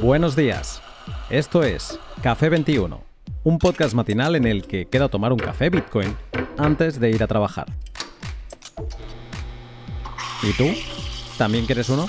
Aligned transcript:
Buenos 0.00 0.36
días. 0.36 0.80
Esto 1.28 1.64
es 1.64 1.98
Café 2.22 2.48
21, 2.48 3.02
un 3.42 3.58
podcast 3.58 3.94
matinal 3.94 4.36
en 4.36 4.46
el 4.46 4.64
que 4.64 4.86
queda 4.86 5.08
tomar 5.08 5.32
un 5.32 5.40
café 5.40 5.70
Bitcoin 5.70 6.16
antes 6.56 7.00
de 7.00 7.10
ir 7.10 7.20
a 7.20 7.26
trabajar. 7.26 7.66
¿Y 10.44 10.52
tú? 10.52 10.66
¿También 11.36 11.66
quieres 11.66 11.88
uno? 11.88 12.06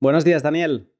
Buenos 0.00 0.24
días, 0.24 0.42
Daniel. 0.42 0.92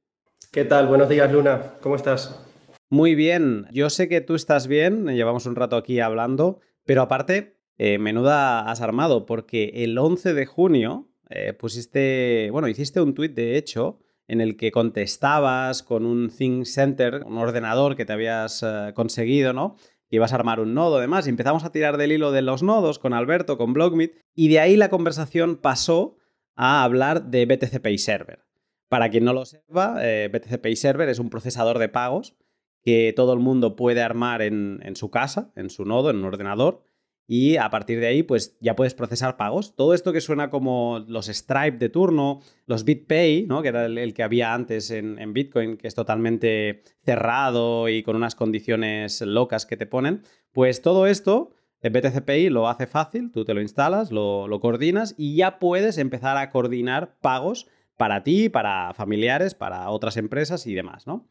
¿Qué 0.53 0.65
tal? 0.65 0.87
Buenos 0.87 1.09
días, 1.09 1.33
Luna. 1.33 1.75
¿Cómo 1.81 1.97
estás? 1.97 2.50
Muy 2.93 3.15
bien. 3.15 3.69
Yo 3.71 3.89
sé 3.89 4.09
que 4.09 4.21
tú 4.21 4.35
estás 4.35 4.67
bien, 4.67 5.07
llevamos 5.07 5.47
un 5.47 5.55
rato 5.55 5.77
aquí 5.77 6.01
hablando, 6.01 6.59
pero 6.85 7.03
aparte, 7.03 7.57
eh, 7.79 7.99
menuda 7.99 8.69
has 8.69 8.81
armado, 8.81 9.27
porque 9.27 9.71
el 9.77 9.97
11 9.97 10.35
de 10.35 10.45
junio 10.45 11.09
eh, 11.29 11.53
pusiste, 11.53 12.49
bueno, 12.51 12.67
hiciste 12.67 13.01
un 13.01 13.15
tuit 13.15 13.33
de 13.33 13.57
hecho 13.57 14.01
en 14.27 14.41
el 14.41 14.57
que 14.57 14.73
contestabas 14.73 15.85
con 15.85 16.05
un 16.05 16.31
Think 16.31 16.65
Center, 16.65 17.23
un 17.25 17.39
ordenador 17.39 17.95
que 17.95 18.05
te 18.05 18.13
habías 18.13 18.65
eh, 18.65 18.91
conseguido, 18.93 19.53
¿no? 19.53 19.77
Que 20.09 20.17
ibas 20.17 20.33
a 20.33 20.37
armar 20.37 20.59
un 20.59 20.75
nodo, 20.75 20.99
además, 20.99 21.29
y 21.29 21.31
empezamos 21.31 21.63
a 21.63 21.71
tirar 21.71 21.97
del 21.97 22.11
hilo 22.11 22.33
de 22.33 22.43
los 22.43 22.65
nodos 22.65 22.99
con 22.99 23.13
Alberto, 23.13 23.57
con 23.57 23.73
Blockmeet, 23.73 24.21
y 24.35 24.49
de 24.49 24.59
ahí 24.59 24.75
la 24.75 24.91
conversación 24.91 25.59
pasó 25.59 26.17
a 26.57 26.83
hablar 26.83 27.27
de 27.27 27.47
BTC 27.47 27.81
Pay 27.81 27.99
Server. 27.99 28.41
Para 28.89 29.11
quien 29.11 29.25
no 29.25 29.33
lo 29.33 29.45
sepa, 29.45 29.99
eh, 30.01 30.29
BTC 30.33 30.61
Pay 30.61 30.75
Server 30.75 31.09
es 31.09 31.21
un 31.21 31.31
procesador 31.31 31.79
de 31.79 31.89
pagos 31.89 32.35
que 32.83 33.13
todo 33.15 33.33
el 33.33 33.39
mundo 33.41 33.77
puede 33.77 34.03
armar 34.03 34.43
en, 34.43 34.81
su 34.95 35.11
casa, 35.11 35.53
en 35.57 35.71
su 35.71 35.85
nodo, 35.85 36.11
en 36.11 36.17
un 36.17 36.25
ordenador, 36.25 36.83
y 37.27 37.59
a 37.59 37.71
partir 37.71 38.01
de 38.01 38.09
ahí, 38.09 38.25
pues 38.25 38.59
ya 38.61 38.75
puedes 38.75 38.95
procesar 38.95 39.37
pagos. 39.37 39.77
Todo 39.77 39.95
esto 39.95 40.13
que 40.13 40.21
suena 40.21 40.51
como 40.51 41.05
los 41.07 41.27
Stripe 41.27 41.79
de 41.79 41.89
turno, 41.89 42.41
los 42.67 42.85
BitPay, 42.85 43.47
¿no? 43.47 43.63
que 43.63 43.69
era 43.69 43.87
el, 43.87 44.15
que 44.15 44.25
había 44.25 44.53
antes 44.53 44.91
en, 44.91 45.17
en, 45.21 45.33
Bitcoin, 45.33 45.77
que 45.77 45.87
es 45.87 45.95
totalmente 45.95 46.83
cerrado 47.05 47.89
y 47.89 48.03
con 48.03 48.17
unas 48.17 48.35
condiciones 48.35 49.21
locas 49.21 49.65
que 49.65 49.77
te 49.77 49.87
ponen, 49.87 50.23
pues 50.51 50.83
todo 50.83 51.07
esto 51.07 51.53
el 51.83 51.93
BTC 51.93 52.23
Pay 52.25 52.51
lo 52.51 52.69
hace 52.69 52.87
fácil, 52.87 53.31
tú 53.33 53.45
te 53.45 53.55
lo 53.55 53.63
instalas, 53.63 54.13
lo, 54.13 54.49
lo 54.49 54.61
coordinas 54.61 55.15
y 55.17 55.37
ya 55.37 55.59
puedes 55.59 55.97
empezar 55.97 56.37
a 56.37 56.51
coordinar 56.51 57.17
pagos 57.21 57.69
para 57.97 58.23
ti, 58.23 58.49
para 58.49 58.93
familiares, 58.93 59.55
para 59.55 59.89
otras 59.91 60.17
empresas 60.17 60.67
y 60.67 60.75
demás, 60.75 61.07
¿no? 61.07 61.27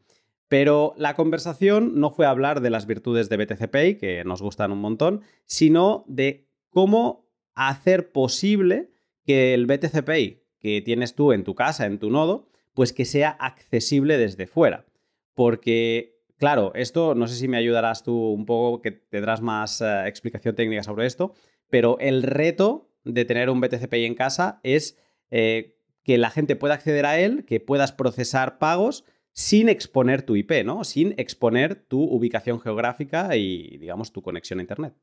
Pero 0.50 0.94
la 0.96 1.14
conversación 1.14 2.00
no 2.00 2.10
fue 2.10 2.26
hablar 2.26 2.60
de 2.60 2.70
las 2.70 2.86
virtudes 2.86 3.28
de 3.28 3.36
BTC 3.36 3.70
Pay, 3.70 3.98
que 3.98 4.24
nos 4.24 4.42
gustan 4.42 4.72
un 4.72 4.80
montón, 4.80 5.20
sino 5.46 6.04
de 6.08 6.48
cómo 6.70 7.30
hacer 7.54 8.10
posible 8.10 8.90
que 9.24 9.54
el 9.54 9.66
BTC 9.66 10.02
Pay 10.02 10.40
que 10.58 10.82
tienes 10.82 11.14
tú 11.14 11.30
en 11.32 11.44
tu 11.44 11.54
casa, 11.54 11.86
en 11.86 12.00
tu 12.00 12.10
nodo, 12.10 12.48
pues 12.74 12.92
que 12.92 13.04
sea 13.04 13.30
accesible 13.30 14.18
desde 14.18 14.48
fuera. 14.48 14.86
Porque, 15.34 16.18
claro, 16.36 16.72
esto 16.74 17.14
no 17.14 17.28
sé 17.28 17.36
si 17.36 17.46
me 17.46 17.56
ayudarás 17.56 18.02
tú 18.02 18.16
un 18.32 18.44
poco, 18.44 18.82
que 18.82 18.90
tendrás 18.90 19.42
más 19.42 19.80
eh, 19.80 20.08
explicación 20.08 20.56
técnica 20.56 20.82
sobre 20.82 21.06
esto, 21.06 21.32
pero 21.70 21.96
el 22.00 22.24
reto 22.24 22.90
de 23.04 23.24
tener 23.24 23.50
un 23.50 23.60
BTC 23.60 23.88
Pay 23.88 24.04
en 24.04 24.16
casa 24.16 24.58
es 24.64 24.98
eh, 25.30 25.76
que 26.02 26.18
la 26.18 26.30
gente 26.30 26.56
pueda 26.56 26.74
acceder 26.74 27.06
a 27.06 27.20
él, 27.20 27.44
que 27.44 27.60
puedas 27.60 27.92
procesar 27.92 28.58
pagos 28.58 29.04
sin 29.32 29.68
exponer 29.68 30.22
tu 30.22 30.36
IP, 30.36 30.64
¿no? 30.64 30.84
Sin 30.84 31.14
exponer 31.16 31.74
tu 31.74 32.02
ubicación 32.02 32.60
geográfica 32.60 33.36
y, 33.36 33.78
digamos, 33.78 34.12
tu 34.12 34.22
conexión 34.22 34.58
a 34.58 34.62
Internet. 34.62 34.94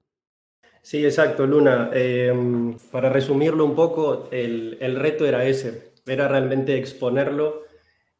Sí, 0.81 1.03
exacto, 1.03 1.45
Luna. 1.45 1.89
Em, 1.93 2.77
para 2.91 3.09
resumirlo 3.09 3.65
un 3.65 3.75
poco, 3.75 4.29
el, 4.31 4.77
el, 4.79 4.95
reto 4.95 5.25
era 5.25 5.45
ese, 5.45 5.91
era 6.05 6.27
realmente 6.27 6.77
exponerlo 6.77 7.63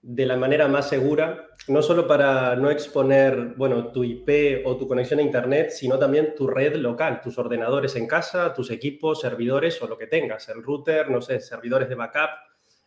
de 0.01 0.25
la 0.25 0.37
manera 0.37 0.67
más 0.67 0.89
segura, 0.89 1.47
no 1.67 1.81
solo 1.81 2.07
para 2.07 2.55
no 2.55 2.69
exponer, 2.69 3.53
bueno, 3.57 3.91
tu 3.91 4.03
IP 4.03 4.65
o 4.65 4.77
tu 4.77 4.87
conexión 4.87 5.19
a 5.19 5.23
Internet, 5.23 5.71
sino 5.71 5.99
también 5.99 6.33
tu 6.35 6.47
red 6.47 6.75
local, 6.75 7.19
tus 7.21 7.37
ordenadores 7.37 7.95
en 7.95 8.07
casa, 8.07 8.53
tus 8.53 8.71
equipos, 8.71 9.21
servidores 9.21 9.81
o 9.81 9.87
lo 9.87 9.97
que 9.97 10.07
tengas, 10.07 10.47
el 10.49 10.63
router, 10.63 11.09
no 11.09 11.21
sé, 11.21 11.39
servidores 11.39 11.89
de 11.89 11.95
backup, 11.95 12.29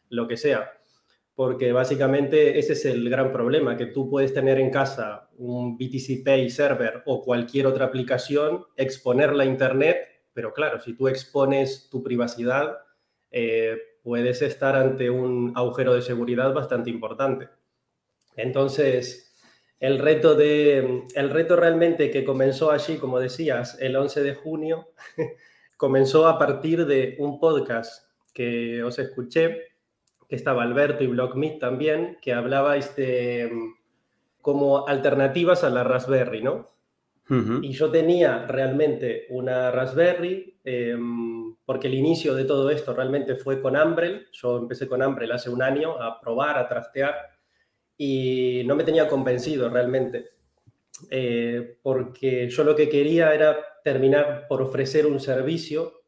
lo 0.09 0.27
que 0.27 0.37
sea. 0.37 0.80
Porque 1.41 1.73
básicamente 1.73 2.59
ese 2.59 2.75
es 2.75 2.85
el 2.85 3.09
gran 3.09 3.33
problema, 3.33 3.75
que 3.75 3.87
tú 3.87 4.11
puedes 4.11 4.35
tener 4.35 4.59
en 4.59 4.69
casa 4.69 5.31
un 5.39 5.79
BTC 5.79 6.23
Pay 6.23 6.51
server 6.51 7.03
o 7.07 7.23
cualquier 7.23 7.67
otra 7.67 7.87
aplicación, 7.87 8.67
exponerla 8.77 9.45
a 9.45 9.47
Internet, 9.47 10.27
pero 10.35 10.53
claro, 10.53 10.81
si 10.81 10.93
tú 10.93 11.09
expones 11.09 11.89
tu 11.89 12.03
privacidad, 12.03 12.77
eh, 13.31 13.75
puedes 14.03 14.43
estar 14.43 14.77
ante 14.77 15.09
un 15.09 15.55
agujero 15.57 15.95
de 15.95 16.03
seguridad 16.03 16.53
bastante 16.53 16.91
importante. 16.91 17.49
Entonces, 18.37 19.35
el 19.79 19.99
reto, 19.99 20.35
de, 20.35 21.05
el 21.15 21.31
reto 21.31 21.57
realmente 21.57 22.11
que 22.11 22.23
comenzó 22.23 22.71
allí, 22.71 22.99
como 22.99 23.19
decías, 23.19 23.79
el 23.81 23.97
11 23.97 24.23
de 24.25 24.35
junio, 24.35 24.89
comenzó 25.79 26.29
a 26.29 26.39
partir 26.39 26.85
de 26.85 27.17
un 27.19 27.41
podcast 27.41 28.11
que 28.35 28.83
os 28.83 28.99
escuché 28.99 29.70
que 30.31 30.37
estaba 30.37 30.63
Alberto 30.63 31.03
y 31.03 31.09
BlockMeet 31.09 31.59
también, 31.59 32.17
que 32.23 32.33
hablabais 32.33 32.95
de 32.95 33.51
como 34.41 34.87
alternativas 34.87 35.65
a 35.65 35.71
la 35.71 35.83
Raspberry, 35.83 36.41
¿no? 36.41 36.69
Y 37.63 37.73
yo 37.73 37.93
tenía 37.93 38.45
realmente 38.49 39.27
una 39.31 39.71
Raspberry, 39.71 40.59
em, 40.65 41.55
porque 41.65 41.87
el 41.87 41.95
inicio 41.95 42.35
de 42.35 42.45
todo 42.45 42.71
esto 42.71 42.93
realmente 42.93 43.37
fue 43.37 43.63
con 43.63 43.77
Umbrel. 43.77 44.27
Yo 44.33 44.59
empecé 44.59 44.89
con 44.89 45.01
Umbrel 45.01 45.31
hace 45.31 45.49
un 45.49 45.63
año 45.63 46.01
a 46.03 46.21
probar, 46.21 46.59
a 46.59 46.67
trastear, 46.67 47.15
y 47.97 48.63
no 48.67 48.75
me 48.75 48.83
tenía 48.83 49.07
convencido 49.07 49.69
realmente, 49.69 50.31
eh, 51.09 51.79
porque 51.83 52.49
yo 52.51 52.65
lo 52.65 52.75
que 52.75 52.89
quería 52.89 53.33
era 53.33 53.57
terminar 53.85 54.47
por 54.49 54.63
ofrecer 54.63 55.07
un 55.07 55.21
servicio, 55.21 56.03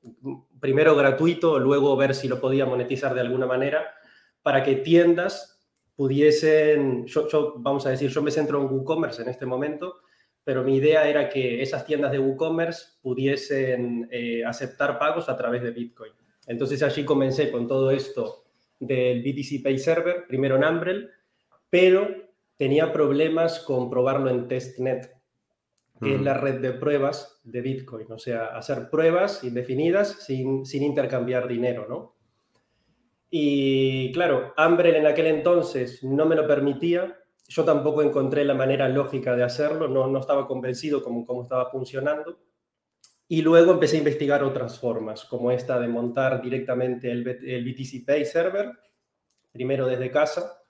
primero 0.59 0.97
gratuito, 0.97 1.60
luego 1.60 1.97
ver 1.97 2.16
si 2.16 2.27
lo 2.27 2.41
podía 2.41 2.66
monetizar 2.66 3.15
de 3.15 3.21
alguna 3.21 3.47
manera, 3.47 3.94
para 4.42 4.62
que 4.62 4.76
tiendas 4.76 5.53
pudiesen, 5.97 7.06
yo, 7.06 7.54
vamos 7.58 7.86
a 7.86 7.91
decir, 7.91 8.10
yo 8.10 8.22
me 8.22 8.30
centro 8.30 8.60
en 8.60 8.66
WooCommerce 8.66 9.22
en 9.22 9.28
este 9.28 9.47
momento, 9.47 10.00
pero 10.44 10.64
mi 10.64 10.76
idea 10.76 11.08
era 11.08 11.28
que 11.28 11.62
esas 11.62 11.86
tiendas 11.86 12.10
de 12.10 12.19
WooCommerce 12.19 12.98
pudiesen 13.00 14.08
eh, 14.10 14.44
aceptar 14.44 14.98
pagos 14.98 15.28
a 15.28 15.36
través 15.36 15.62
de 15.62 15.70
Bitcoin. 15.70 16.12
Entonces 16.47 16.82
allí 16.82 17.04
comencé 17.04 17.50
con 17.50 17.69
todo 17.69 17.91
esto 17.91 18.44
del 18.80 19.22
BTC 19.22 19.62
Pay 19.62 19.78
Server, 19.78 20.26
primero 20.26 20.56
en 20.56 20.64
Umbrel, 20.64 21.10
pero 21.70 22.09
tenía 22.56 22.92
problemas 22.92 23.60
con 23.60 23.88
probarlo 23.88 24.28
en 24.30 24.48
Testnet, 24.48 25.12
que 26.00 26.16
es 26.16 26.20
la 26.20 26.34
red 26.34 26.60
de 26.60 26.72
pruebas 26.72 27.41
de 27.44 27.60
Bitcoin, 27.60 28.10
o 28.10 28.19
sea, 28.19 28.47
hacer 28.47 28.91
pruebas 28.91 29.44
indefinidas 29.44 30.24
sin, 30.26 30.66
sin 30.66 30.82
intercambiar 30.82 31.47
dinero, 31.47 31.86
¿no? 31.88 32.16
Y 33.34 34.12
claro, 34.12 34.53
Umbrel 34.59 34.97
en 34.97 35.06
aquel 35.06 35.26
entonces 35.26 36.04
no 36.04 36.26
me 36.26 36.37
lo 36.37 36.47
permitía. 36.47 37.19
Yo 37.48 37.65
tampoco 37.65 38.03
encontré 38.03 38.44
la 38.44 38.53
manera 38.53 38.91
lógica 38.91 39.34
de 39.34 39.43
hacerlo, 39.43 39.88
no, 39.88 40.06
no 40.06 40.19
estaba 40.19 40.47
convencido 40.47 41.03
como 41.03 41.25
cómo 41.25 41.42
estaba 41.42 41.71
funcionando. 41.71 42.41
Y 43.28 43.41
luego 43.41 43.72
empecé 43.72 43.97
a 43.97 44.00
investigar 44.00 44.44
otras 44.44 44.78
formas, 44.78 45.25
como 45.25 45.50
esta 45.50 45.81
de 45.81 45.88
montar 45.88 46.42
directamente 46.42 47.10
el, 47.10 47.26
el 47.26 47.65
BTC 47.65 48.04
Pay 48.04 48.26
server, 48.26 48.71
primero 49.50 49.87
desde 49.87 50.10
casa, 50.10 50.62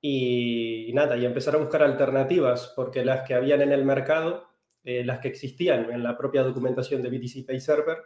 y, 0.00 0.90
nada, 0.94 1.16
y 1.16 1.24
empezar 1.24 1.54
a 1.54 1.58
buscar 1.58 1.84
alternativas, 1.84 2.72
porque 2.74 3.04
las 3.04 3.24
que 3.24 3.34
habían 3.34 3.62
en 3.62 3.70
el 3.70 3.84
mercado, 3.84 4.48
eh, 4.82 5.04
las 5.04 5.20
que 5.20 5.28
existían 5.28 5.88
en 5.92 6.02
la 6.02 6.18
propia 6.18 6.42
documentación 6.42 7.00
de 7.00 7.10
BTC 7.10 7.46
Pay 7.46 7.60
server, 7.60 7.98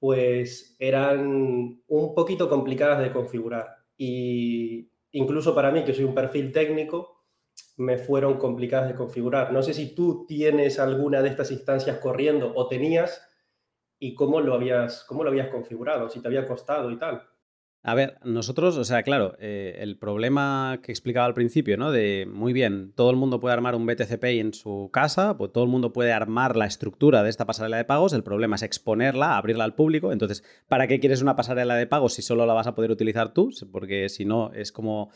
pues 0.00 0.74
eran 0.78 1.82
un 1.86 2.14
poquito 2.14 2.48
complicadas 2.48 3.00
de 3.00 3.12
configurar. 3.12 3.76
Y 3.96 4.90
incluso 5.12 5.54
para 5.54 5.70
mí, 5.70 5.84
que 5.84 5.94
soy 5.94 6.04
un 6.04 6.14
perfil 6.14 6.52
técnico, 6.52 7.26
me 7.76 7.98
fueron 7.98 8.38
complicadas 8.38 8.88
de 8.88 8.94
configurar. 8.94 9.52
No 9.52 9.62
sé 9.62 9.74
si 9.74 9.94
tú 9.94 10.26
tienes 10.26 10.78
alguna 10.78 11.22
de 11.22 11.28
estas 11.28 11.52
instancias 11.52 11.98
corriendo 11.98 12.52
o 12.56 12.66
tenías 12.66 13.22
y 13.98 14.14
cómo 14.14 14.40
lo 14.40 14.54
habías, 14.54 15.04
cómo 15.04 15.22
lo 15.22 15.30
habías 15.30 15.48
configurado, 15.50 16.08
si 16.08 16.20
te 16.20 16.28
había 16.28 16.46
costado 16.46 16.90
y 16.90 16.98
tal. 16.98 17.29
A 17.82 17.94
ver, 17.94 18.18
nosotros, 18.24 18.76
o 18.76 18.84
sea, 18.84 19.02
claro, 19.02 19.36
eh, 19.38 19.78
el 19.80 19.96
problema 19.96 20.80
que 20.82 20.92
explicaba 20.92 21.24
al 21.24 21.32
principio, 21.32 21.78
¿no? 21.78 21.90
De, 21.90 22.28
muy 22.30 22.52
bien, 22.52 22.92
todo 22.94 23.08
el 23.10 23.16
mundo 23.16 23.40
puede 23.40 23.54
armar 23.54 23.74
un 23.74 23.86
BTC 23.86 24.18
Pay 24.20 24.38
en 24.38 24.52
su 24.52 24.90
casa, 24.92 25.38
pues 25.38 25.50
todo 25.50 25.64
el 25.64 25.70
mundo 25.70 25.90
puede 25.90 26.12
armar 26.12 26.56
la 26.56 26.66
estructura 26.66 27.22
de 27.22 27.30
esta 27.30 27.46
pasarela 27.46 27.78
de 27.78 27.86
pagos, 27.86 28.12
el 28.12 28.22
problema 28.22 28.56
es 28.56 28.62
exponerla, 28.62 29.38
abrirla 29.38 29.64
al 29.64 29.74
público, 29.74 30.12
entonces, 30.12 30.44
¿para 30.68 30.88
qué 30.88 31.00
quieres 31.00 31.22
una 31.22 31.36
pasarela 31.36 31.74
de 31.74 31.86
pagos 31.86 32.12
si 32.12 32.20
solo 32.20 32.44
la 32.44 32.52
vas 32.52 32.66
a 32.66 32.74
poder 32.74 32.90
utilizar 32.90 33.32
tú? 33.32 33.50
Porque 33.72 34.10
si 34.10 34.26
no, 34.26 34.52
es 34.52 34.72
como 34.72 35.10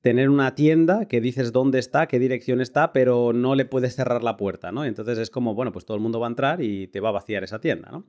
tener 0.00 0.28
una 0.28 0.56
tienda 0.56 1.06
que 1.06 1.20
dices 1.20 1.52
dónde 1.52 1.78
está, 1.78 2.08
qué 2.08 2.18
dirección 2.18 2.60
está, 2.60 2.92
pero 2.92 3.32
no 3.32 3.54
le 3.54 3.64
puedes 3.64 3.94
cerrar 3.94 4.24
la 4.24 4.36
puerta, 4.36 4.72
¿no? 4.72 4.84
Entonces 4.84 5.18
es 5.18 5.30
como, 5.30 5.54
bueno, 5.54 5.70
pues 5.70 5.84
todo 5.84 5.96
el 5.96 6.02
mundo 6.02 6.18
va 6.18 6.26
a 6.26 6.30
entrar 6.30 6.62
y 6.62 6.88
te 6.88 6.98
va 6.98 7.10
a 7.10 7.12
vaciar 7.12 7.44
esa 7.44 7.60
tienda, 7.60 7.90
¿no? 7.92 8.06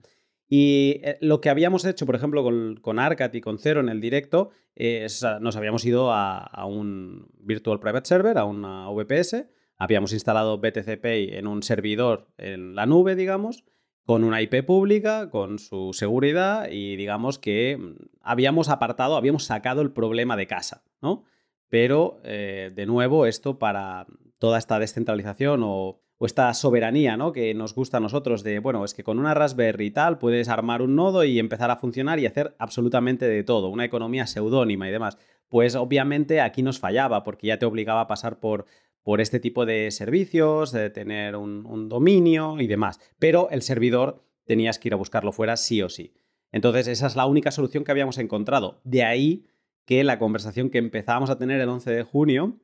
Y 0.49 0.99
eh, 1.03 1.17
lo 1.21 1.39
que 1.39 1.49
habíamos 1.49 1.85
hecho, 1.85 2.07
por 2.07 2.15
ejemplo, 2.15 2.43
con, 2.43 2.77
con 2.81 2.97
Arcat 2.97 3.33
y 3.35 3.41
con 3.41 3.59
Cero 3.59 3.79
en 3.79 3.89
el 3.89 4.01
directo, 4.01 4.49
es, 4.75 5.23
nos 5.41 5.55
habíamos 5.55 5.85
ido 5.85 6.11
a, 6.11 6.65
un 6.65 7.27
Virtual 7.39 7.79
Private 7.79 8.07
Server, 8.07 8.37
a 8.37 8.45
una 8.45 8.89
VPS, 8.89 9.45
habíamos 9.77 10.11
instalado 10.11 10.57
BTC 10.57 10.99
Pay 10.99 11.35
en 11.35 11.47
un 11.47 11.63
servidor 11.63 12.27
en 12.37 12.75
la 12.75 12.85
nube, 12.85 13.15
digamos, 13.15 13.63
con 14.05 14.23
una 14.23 14.41
IP 14.41 14.65
pública, 14.65 15.29
con 15.29 15.59
su 15.59 15.93
seguridad 15.93 16.69
y 16.71 16.95
digamos 16.95 17.37
que 17.37 17.77
mm, 17.77 17.95
habíamos 18.21 18.69
apartado, 18.69 19.15
habíamos 19.15 19.43
sacado 19.43 19.81
el 19.81 19.91
problema 19.91 20.35
de 20.35 20.47
casa, 20.47 20.83
¿no? 21.01 21.25
Pero, 21.69 22.19
eh, 22.23 22.71
de 22.73 22.85
nuevo, 22.87 23.27
esto 23.27 23.59
para 23.59 24.07
toda 24.39 24.57
esta 24.57 24.79
descentralización 24.79 25.61
o 25.63 26.01
o 26.19 26.25
esta 26.25 26.54
soberanía, 26.54 27.16
¿no? 27.18 27.31
Que 27.31 27.54
nos 27.54 27.74
gusta 27.74 27.98
a 27.98 28.00
nosotros 28.01 28.44
de, 28.44 28.60
bueno, 28.60 28.83
es 28.83 28.94
que 28.94 29.04
con 29.04 29.19
una 29.19 29.33
Raspberry 29.33 29.88
y 29.88 29.92
tal 29.92 30.19
puedes 30.19 30.50
armar 30.50 30.81
un 30.81 30.95
nodo 30.95 31.24
y 31.24 31.39
empezar 31.39 31.71
a 31.71 31.77
funcionar 31.77 32.19
y 32.19 32.25
hacer 32.25 32.56
absolutamente 32.60 33.25
de 33.25 33.44
todo, 33.44 33.69
una 33.69 33.86
economía 33.86 34.27
seudónima 34.27 34.88
y 34.89 34.92
demás. 34.92 35.18
Pues 35.48 35.75
obviamente 35.75 36.42
aquí 36.42 36.62
nos 36.62 36.77
fallaba 36.77 37.24
porque 37.24 37.48
ya 37.48 37.57
te 37.57 37.66
obligaba 37.66 38.01
a 38.01 38.07
pasar 38.07 38.39
por, 38.39 38.66
por 39.01 39.21
este 39.21 39.39
tipo 39.39 39.66
de 39.66 39.89
servicios, 39.92 40.74
de 40.74 40.89
tener 40.89 41.38
un, 41.38 41.66
un 41.66 41.88
dominio 41.88 42.60
y 42.60 42.68
demás. 42.68 43.00
Pero 43.18 43.50
el 43.50 43.62
servidor 43.62 44.21
tenías 44.45 44.77
que 44.77 44.89
ir 44.89 44.94
a 44.94 44.98
buscarlo 44.98 45.31
fuera 45.31 45.56
sí 45.56 45.81
o 45.81 45.88
sí. 45.88 46.13
Entonces 46.51 46.88
esa 46.88 47.07
es 47.07 47.16
la 47.16 47.27
única 47.27 47.51
solución 47.51 47.86
que 47.86 47.92
habíamos 47.92 48.18
encontrado. 48.18 48.81
De 48.83 49.04
ahí 49.04 49.45
que 49.86 50.04
la 50.04 50.19
conversación 50.19 50.69
que 50.69 50.80
empezábamos 50.80 51.30
a 51.30 51.38
tener 51.38 51.62
el 51.62 51.69
11 51.69 51.92
de 51.92 52.04
junio 52.04 52.57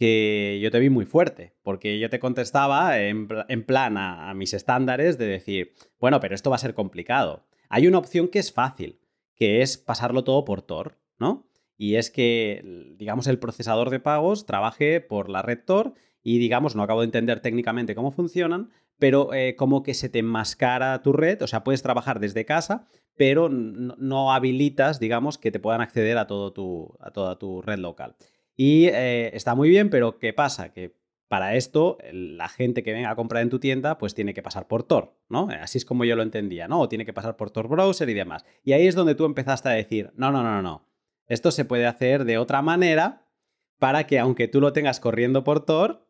que 0.00 0.58
yo 0.62 0.70
te 0.70 0.78
vi 0.78 0.88
muy 0.88 1.04
fuerte, 1.04 1.52
porque 1.62 1.98
yo 1.98 2.08
te 2.08 2.20
contestaba 2.20 2.98
en, 3.00 3.28
plan 3.66 3.98
a, 3.98 4.32
mis 4.32 4.54
estándares 4.54 5.18
de 5.18 5.26
decir, 5.26 5.74
bueno, 5.98 6.20
pero 6.20 6.34
esto 6.34 6.48
va 6.48 6.56
a 6.56 6.58
ser 6.58 6.72
complicado. 6.72 7.44
Hay 7.68 7.86
una 7.86 7.98
opción 7.98 8.28
que 8.28 8.38
es 8.38 8.50
fácil, 8.50 8.98
que 9.36 9.60
es 9.60 9.76
pasarlo 9.76 10.24
todo 10.24 10.46
por 10.46 10.62
Tor, 10.62 10.96
¿no? 11.18 11.46
Y 11.76 11.96
es 11.96 12.10
que, 12.10 12.94
digamos, 12.96 13.26
el 13.26 13.38
procesador 13.38 13.90
de 13.90 14.00
pagos 14.00 14.46
trabaje 14.46 15.02
por 15.02 15.28
la 15.28 15.42
red 15.42 15.58
Tor 15.66 15.92
y, 16.22 16.38
digamos, 16.38 16.74
no 16.74 16.82
acabo 16.82 17.00
de 17.00 17.06
entender 17.06 17.40
técnicamente 17.40 17.94
cómo 17.94 18.10
funcionan, 18.10 18.70
pero 18.98 19.34
eh, 19.34 19.54
como 19.54 19.82
que 19.82 19.92
se 19.92 20.08
te 20.08 20.20
enmascara 20.20 21.02
tu 21.02 21.12
red, 21.12 21.42
o 21.42 21.46
sea, 21.46 21.62
puedes 21.62 21.82
trabajar 21.82 22.20
desde 22.20 22.46
casa, 22.46 22.86
pero 23.18 23.50
no, 23.50 24.32
habilitas, 24.32 24.98
digamos, 24.98 25.36
que 25.36 25.50
te 25.50 25.60
puedan 25.60 25.82
acceder 25.82 26.16
a, 26.16 26.26
todo 26.26 26.54
tu, 26.54 26.96
a 27.00 27.10
toda 27.10 27.38
tu 27.38 27.60
red 27.60 27.78
local. 27.78 28.16
Y 28.62 28.88
eh, 28.88 29.34
está 29.34 29.54
muy 29.54 29.70
bien, 29.70 29.88
pero 29.88 30.18
¿qué 30.18 30.34
pasa? 30.34 30.70
Que 30.70 30.94
para 31.28 31.54
esto, 31.54 31.96
la 32.12 32.46
gente 32.50 32.82
que 32.82 32.92
venga 32.92 33.10
a 33.10 33.16
comprar 33.16 33.42
en 33.42 33.48
tu 33.48 33.58
tienda, 33.58 33.96
pues 33.96 34.14
tiene 34.14 34.34
que 34.34 34.42
pasar 34.42 34.68
por 34.68 34.82
Tor, 34.82 35.16
¿no? 35.30 35.48
Así 35.62 35.78
es 35.78 35.86
como 35.86 36.04
yo 36.04 36.14
lo 36.14 36.22
entendía, 36.22 36.68
¿no? 36.68 36.78
O 36.78 36.86
tiene 36.86 37.06
que 37.06 37.14
pasar 37.14 37.38
por 37.38 37.50
Tor 37.50 37.68
Browser 37.68 38.10
y 38.10 38.12
demás. 38.12 38.44
Y 38.62 38.72
ahí 38.72 38.86
es 38.86 38.94
donde 38.94 39.14
tú 39.14 39.24
empezaste 39.24 39.70
a 39.70 39.72
decir, 39.72 40.12
no, 40.14 40.30
no, 40.30 40.42
no, 40.42 40.60
no. 40.60 40.86
Esto 41.26 41.52
se 41.52 41.64
puede 41.64 41.86
hacer 41.86 42.26
de 42.26 42.36
otra 42.36 42.60
manera 42.60 43.26
para 43.78 44.06
que 44.06 44.18
aunque 44.18 44.46
tú 44.46 44.60
lo 44.60 44.74
tengas 44.74 45.00
corriendo 45.00 45.42
por 45.42 45.64
Tor, 45.64 46.06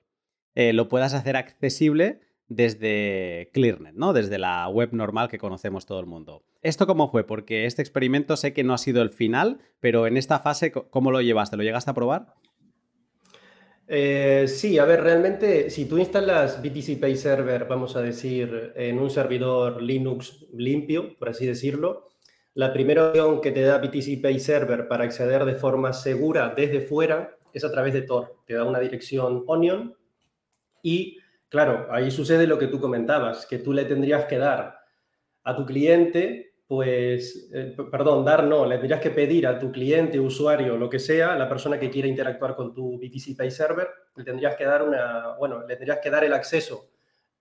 eh, 0.57 0.73
lo 0.73 0.89
puedas 0.89 1.15
hacer 1.15 1.37
accesible 1.37 2.21
desde 2.51 3.49
ClearNet, 3.55 3.95
¿no? 3.95 4.13
Desde 4.13 4.37
la 4.37 4.69
web 4.69 4.91
normal 4.93 5.29
que 5.29 5.39
conocemos 5.39 5.87
todo 5.87 6.01
el 6.01 6.07
mundo. 6.07 6.43
¿Esto 6.61 6.87
cómo 6.87 7.11
fue? 7.11 7.25
Porque 7.25 7.65
este 7.65 7.81
experimento 7.81 8.37
sé 8.37 8.53
que 8.53 8.65
no 8.65 8.75
ha 8.75 8.79
sido 8.79 9.01
el 9.01 9.11
final, 9.11 9.61
pero 9.79 10.07
en 10.07 10.17
esta 10.17 10.41
fase, 10.41 10.73
¿cómo 10.73 11.13
lo 11.13 11.23
llevaste? 11.23 11.57
¿Lo 11.57 11.63
llegaste 11.63 11.93
a 11.93 11.95
probar? 11.95 12.35
Eh, 13.87 14.47
sí, 14.49 14.79
a 14.79 14.85
ver, 14.85 15.03
realmente 15.03 15.71
si 15.71 15.87
tú 15.87 15.99
instalas 15.99 16.61
BTC 16.61 17.01
Pay 17.01 17.17
Server, 17.17 17.67
vamos 17.69 17.95
a 17.97 18.03
decir, 18.03 18.73
en 18.75 18.99
un 18.99 19.11
servidor 19.11 19.81
Linux 19.81 20.47
limpio, 20.53 21.17
por 21.19 21.29
así 21.29 21.47
decirlo, 21.47 22.09
la 22.55 22.73
primera 22.73 23.09
opción 23.09 23.41
que 23.41 23.53
te 23.53 23.63
da 23.63 23.79
BTC 23.79 24.21
Pay 24.21 24.41
Server 24.41 24.89
para 24.89 25.05
acceder 25.05 25.45
de 25.45 25.55
forma 25.55 25.93
segura 25.93 26.53
desde 26.57 26.81
fuera 26.81 27.37
es 27.53 27.65
a 27.65 27.71
través 27.71 27.95
de 27.95 28.03
Tor. 28.03 28.37
Te 28.45 28.55
da 28.55 28.65
una 28.65 28.81
dirección 28.81 29.45
Onion 29.47 29.95
y, 30.83 31.19
claro, 31.51 31.89
ahí 31.91 32.11
sucede 32.11 32.47
lo 32.47 32.59
que 32.59 32.69
tú 32.69 32.81
comentabas, 32.81 33.45
que 33.45 33.59
tú 33.59 33.75
le 33.75 33.85
tendrías 33.85 34.25
que 34.25 34.39
dar 34.39 34.79
a 35.43 35.55
tu 35.55 35.67
cliente 35.67 36.51
pues, 36.71 37.51
eh, 37.53 37.75
perdón, 37.91 38.25
dar 38.25 38.45
no, 38.45 38.65
le 38.65 38.77
tendrías 38.77 39.01
que 39.01 39.11
pedir 39.11 39.45
a 39.49 39.59
tu 39.59 39.73
cliente, 39.73 40.21
usuario, 40.21 40.77
lo 40.77 40.89
que 40.89 41.01
sea, 41.01 41.35
la 41.35 41.49
persona 41.49 41.81
que 41.81 41.91
quiera 41.91 42.07
interactuar 42.07 42.55
con 42.55 42.73
tu 42.73 42.97
BTC 42.97 43.37
Pay 43.37 43.51
Server, 43.51 43.89
le 44.15 44.23
tendrías 44.23 44.55
que 44.55 44.65
dar 44.65 44.85
una, 44.85 45.35
bueno, 45.37 45.67
le 45.67 45.75
tendrías 45.75 45.99
que 46.01 46.11
dar 46.11 46.23
el 46.23 46.33
acceso 46.33 46.91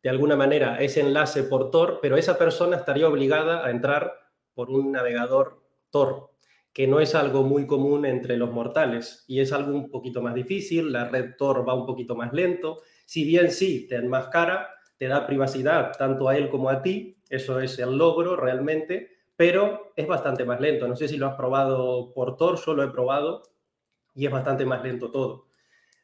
de 0.01 0.09
alguna 0.09 0.35
manera 0.35 0.73
a 0.73 0.79
ese 0.79 1.01
enlace 1.01 1.43
por 1.43 1.69
Tor, 1.69 1.99
pero 2.01 2.17
esa 2.17 2.39
persona 2.39 2.77
estaría 2.77 3.07
obligada 3.07 3.63
a 3.63 3.69
entrar 3.69 4.15
por 4.55 4.71
un 4.71 4.93
navegador 4.93 5.61
Tor, 5.91 6.31
que 6.73 6.87
no 6.87 6.99
es 6.99 7.13
algo 7.13 7.43
muy 7.43 7.67
común 7.67 8.07
entre 8.07 8.35
los 8.35 8.49
mortales 8.49 9.25
y 9.27 9.41
es 9.41 9.53
algo 9.53 9.73
un 9.73 9.91
poquito 9.91 10.23
más 10.23 10.33
difícil, 10.33 10.91
la 10.91 11.07
red 11.07 11.35
Tor 11.37 11.69
va 11.69 11.75
un 11.75 11.85
poquito 11.85 12.15
más 12.15 12.33
lento, 12.33 12.81
si 13.09 13.23
bien 13.23 13.49
sí 13.49 13.87
te 13.87 13.95
enmascara, 13.95 14.69
te 14.95 15.07
da 15.07 15.25
privacidad 15.25 15.97
tanto 15.97 16.29
a 16.29 16.37
él 16.37 16.47
como 16.47 16.69
a 16.69 16.83
ti, 16.83 17.17
eso 17.27 17.59
es 17.59 17.79
el 17.79 17.97
logro 17.97 18.35
realmente, 18.35 19.17
pero 19.35 19.93
es 19.95 20.05
bastante 20.05 20.45
más 20.45 20.61
lento. 20.61 20.87
No 20.87 20.95
sé 20.95 21.07
si 21.07 21.17
lo 21.17 21.25
has 21.25 21.35
probado 21.35 22.13
por 22.13 22.37
Tor, 22.37 22.59
lo 22.67 22.83
he 22.83 22.89
probado 22.89 23.41
y 24.13 24.27
es 24.27 24.31
bastante 24.31 24.63
más 24.63 24.83
lento 24.83 25.09
todo. 25.09 25.47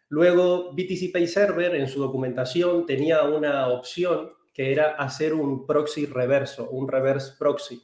Luego, 0.09 0.71
BTC 0.71 1.11
Pay 1.13 1.27
Server 1.27 1.75
en 1.75 1.87
su 1.87 1.99
documentación 1.99 2.87
tenía 2.87 3.21
una 3.21 3.67
opción 3.67 4.31
que 4.51 4.71
era 4.71 4.95
hacer 4.95 5.35
un 5.35 5.67
proxy 5.67 6.07
reverso, 6.07 6.71
un 6.71 6.87
reverse 6.87 7.33
proxy, 7.37 7.83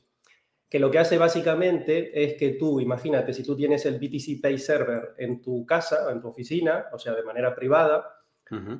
que 0.68 0.80
lo 0.80 0.90
que 0.90 0.98
hace 0.98 1.20
básicamente 1.20 2.24
es 2.24 2.34
que 2.40 2.54
tú, 2.54 2.80
imagínate, 2.80 3.36
si 3.36 3.44
tú 3.44 3.56
tienes 3.56 3.86
el 3.86 4.00
BTC 4.00 4.42
Pay 4.42 4.58
Server 4.58 5.14
en 5.20 5.44
tu 5.44 5.64
casa, 5.64 6.12
en 6.12 6.20
tu 6.20 6.30
oficina, 6.30 6.88
o 6.92 6.98
sea, 6.98 7.14
de 7.14 7.22
manera 7.22 7.54
privada, 7.54 8.18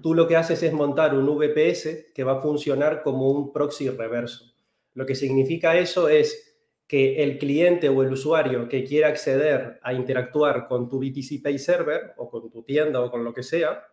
tú 0.02 0.14
lo 0.14 0.28
que 0.28 0.36
haces 0.36 0.64
es 0.64 0.74
montar 0.74 1.16
un 1.16 1.26
VPS 1.26 2.12
que 2.14 2.24
va 2.24 2.34
a 2.34 2.42
funcionar 2.42 3.04
como 3.04 3.30
un 3.30 3.54
proxy 3.54 3.90
reverso. 3.90 4.54
Lo 4.94 5.06
que 5.06 5.16
significa 5.16 5.78
eso 5.78 6.10
es 6.10 6.52
que 6.88 7.24
el 7.24 7.38
cliente 7.38 7.88
o 7.88 8.04
el 8.04 8.12
usuario 8.12 8.68
que 8.68 8.84
quiera 8.84 9.08
acceder 9.08 9.80
a 9.82 9.94
interactuar 9.94 10.68
con 10.68 10.90
tu 10.90 11.00
BTC 11.00 11.42
Pay 11.42 11.58
Server 11.58 12.14
o 12.18 12.30
con 12.30 12.52
tu 12.52 12.64
tienda 12.64 13.00
o 13.00 13.10
con 13.10 13.24
lo 13.24 13.34
que 13.34 13.44
sea, 13.44 13.88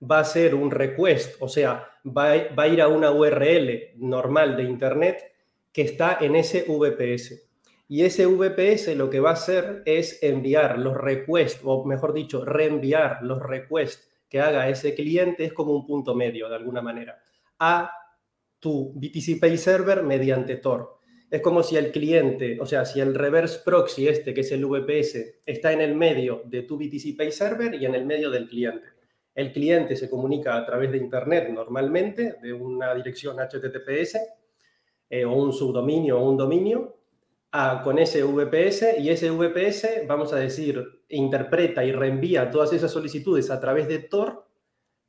va 0.00 0.18
a 0.18 0.20
hacer 0.20 0.54
un 0.54 0.70
request, 0.70 1.34
o 1.40 1.48
sea, 1.48 1.88
va 2.06 2.30
a, 2.30 2.68
ir 2.68 2.80
a 2.80 2.86
una 2.86 3.10
URL 3.10 3.94
normal 3.96 4.56
de 4.56 4.62
Internet 4.62 5.32
que 5.72 5.82
está 5.82 6.18
en 6.20 6.36
ese 6.36 6.64
VPS. 6.68 7.48
Y 7.88 8.04
ese 8.04 8.26
VPS 8.26 8.94
lo 8.96 9.10
que 9.10 9.18
va 9.18 9.30
a 9.30 9.34
hacer 9.34 9.82
es 9.84 10.22
enviar 10.22 10.78
los 10.78 10.96
requests, 10.96 11.60
o 11.64 11.84
mejor 11.84 12.12
dicho, 12.12 12.44
reenviar 12.44 13.18
los 13.22 13.42
requests 13.42 14.11
que 14.32 14.40
haga 14.40 14.66
ese 14.70 14.94
cliente, 14.94 15.44
es 15.44 15.52
como 15.52 15.76
un 15.76 15.84
punto 15.84 16.14
medio 16.14 16.48
de 16.48 16.56
alguna 16.56 16.80
manera, 16.80 17.22
a 17.58 17.92
tu 18.58 18.94
BTC 18.94 19.38
Pay 19.38 19.58
Server 19.58 20.02
mediante 20.02 20.56
Tor. 20.56 21.00
Es 21.30 21.42
como 21.42 21.62
si 21.62 21.76
el 21.76 21.92
cliente, 21.92 22.58
o 22.58 22.64
sea, 22.64 22.86
si 22.86 23.00
el 23.00 23.14
reverse 23.14 23.60
proxy 23.62 24.08
este, 24.08 24.32
que 24.32 24.40
es 24.40 24.50
el 24.52 24.64
VPS, 24.64 25.42
está 25.44 25.74
en 25.74 25.82
el 25.82 25.94
medio 25.94 26.44
de 26.46 26.62
tu 26.62 26.78
BTC 26.78 27.14
Pay 27.14 27.30
Server 27.30 27.74
y 27.74 27.84
en 27.84 27.94
el 27.94 28.06
medio 28.06 28.30
del 28.30 28.48
cliente. 28.48 28.86
El 29.34 29.52
cliente 29.52 29.96
se 29.96 30.08
comunica 30.08 30.56
a 30.56 30.64
través 30.64 30.90
de 30.90 30.96
Internet 30.96 31.50
normalmente, 31.50 32.36
de 32.40 32.54
una 32.54 32.94
dirección 32.94 33.36
HTTPS, 33.36 34.18
eh, 35.10 35.26
o 35.26 35.34
un 35.34 35.52
subdominio 35.52 36.18
o 36.18 36.30
un 36.30 36.38
dominio, 36.38 37.01
con 37.82 37.98
ese 37.98 38.22
VPS 38.24 38.98
y 38.98 39.10
ese 39.10 39.30
VPS, 39.30 40.06
vamos 40.06 40.32
a 40.32 40.36
decir, 40.36 41.02
interpreta 41.10 41.84
y 41.84 41.92
reenvía 41.92 42.50
todas 42.50 42.72
esas 42.72 42.90
solicitudes 42.90 43.50
a 43.50 43.60
través 43.60 43.88
de 43.88 43.98
Tor 43.98 44.46